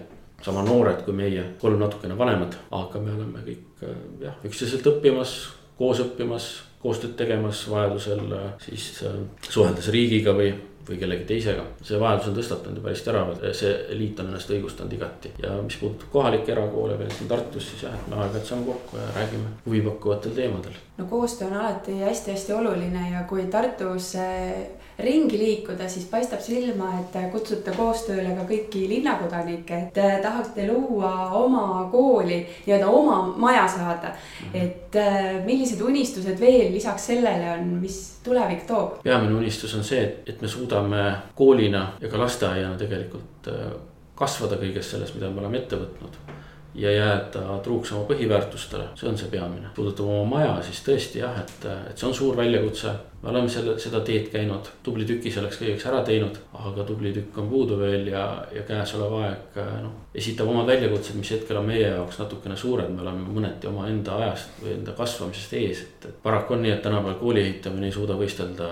[0.46, 3.86] sama noored kui meie, kolm natukene vanemad, aga me oleme kõik
[4.22, 5.36] jah, üksteiselt õppimas,
[5.78, 6.50] koos õppimas,
[6.82, 8.24] koostööd tegemas, vajadusel
[8.62, 9.04] siis
[9.50, 10.52] suheldes riigiga või
[10.88, 11.64] või kellegi teisega.
[11.84, 15.78] see vajadus on tõstatanud ju päris teravalt, see liit on ennast õigustanud igati ja mis
[15.82, 19.52] puudutab kohalikke erakoole veel siin Tartus, siis jah, et me aeg-ajalt saame kokku ja räägime
[19.66, 20.78] huvipakkuvatel teemadel.
[20.98, 24.14] no koostöö on alati hästi-hästi oluline ja kui Tartus
[25.00, 31.84] ringi liikuda, siis paistab silma, et kutsute koostööle ka kõiki linnakodanikke, et tahaksite luua oma
[31.92, 34.14] kooli, nii-öelda oma maja saada.
[34.42, 34.56] Mhm.
[34.56, 34.96] et
[35.46, 39.02] millised unistused veel lisaks sellele on, mis tulevik toob?
[39.04, 41.04] peamine unistus on see, et, et me suudame
[41.36, 43.72] koolina ja ka lasteaiana tegelikult äh,
[44.16, 46.18] kasvada kõiges selles, mida me oleme ette võtnud
[46.78, 49.72] ja jääda truuks oma põhiväärtustele, see on see peamine.
[49.76, 52.94] puudutab oma maja, siis tõesti jah, et, et see on suur väljakutse.
[53.22, 57.40] me oleme selle, seda teed käinud, tubli tüki selleks kõigeks ära teinud, aga tubli tükk
[57.42, 61.88] on puudu veel ja, ja käesolev aeg noh, esitab omad väljakutsed, mis hetkel on meie
[61.88, 66.54] jaoks natukene suured, me oleme mõneti omaenda ajast või enda kasvamisest ees, et, et paraku
[66.54, 68.70] on nii, et tänapäeval kooli ehitamine ei suuda võistelda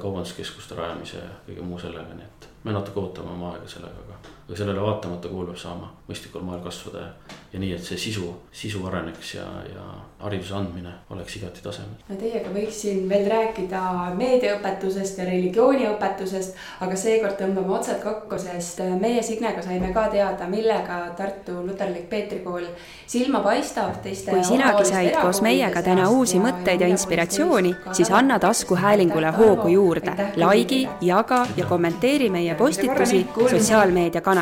[0.00, 4.06] kaubanduskeskuste rajamise ja kõige muu sellega, nii et me natuke ootame oma aega sellega,
[4.52, 8.26] aga sellele vaatamata kool peab saama mõistlikul moel kasvada ja, ja nii, et see sisu,
[8.52, 9.84] sisu areneks ja, ja
[10.20, 12.02] hariduse andmine oleks igati tasemel.
[12.10, 13.80] no teiega võiks siin veel rääkida
[14.18, 20.98] meediaõpetusest ja religiooniõpetusest, aga seekord tõmbame otsad kokku, sest meie Signega saime ka teada, millega
[21.16, 22.68] Tartu Luterlik Peetri kool
[23.06, 24.34] silma paistab teiste.
[24.36, 30.12] kui sinagi said koos meiega täna uusi mõtteid ja inspiratsiooni, siis anna taskuhäälingule hoogu juurde,
[30.36, 34.41] likei, jaga ja kommenteeri meie postitusi sotsiaalmeedia kanalites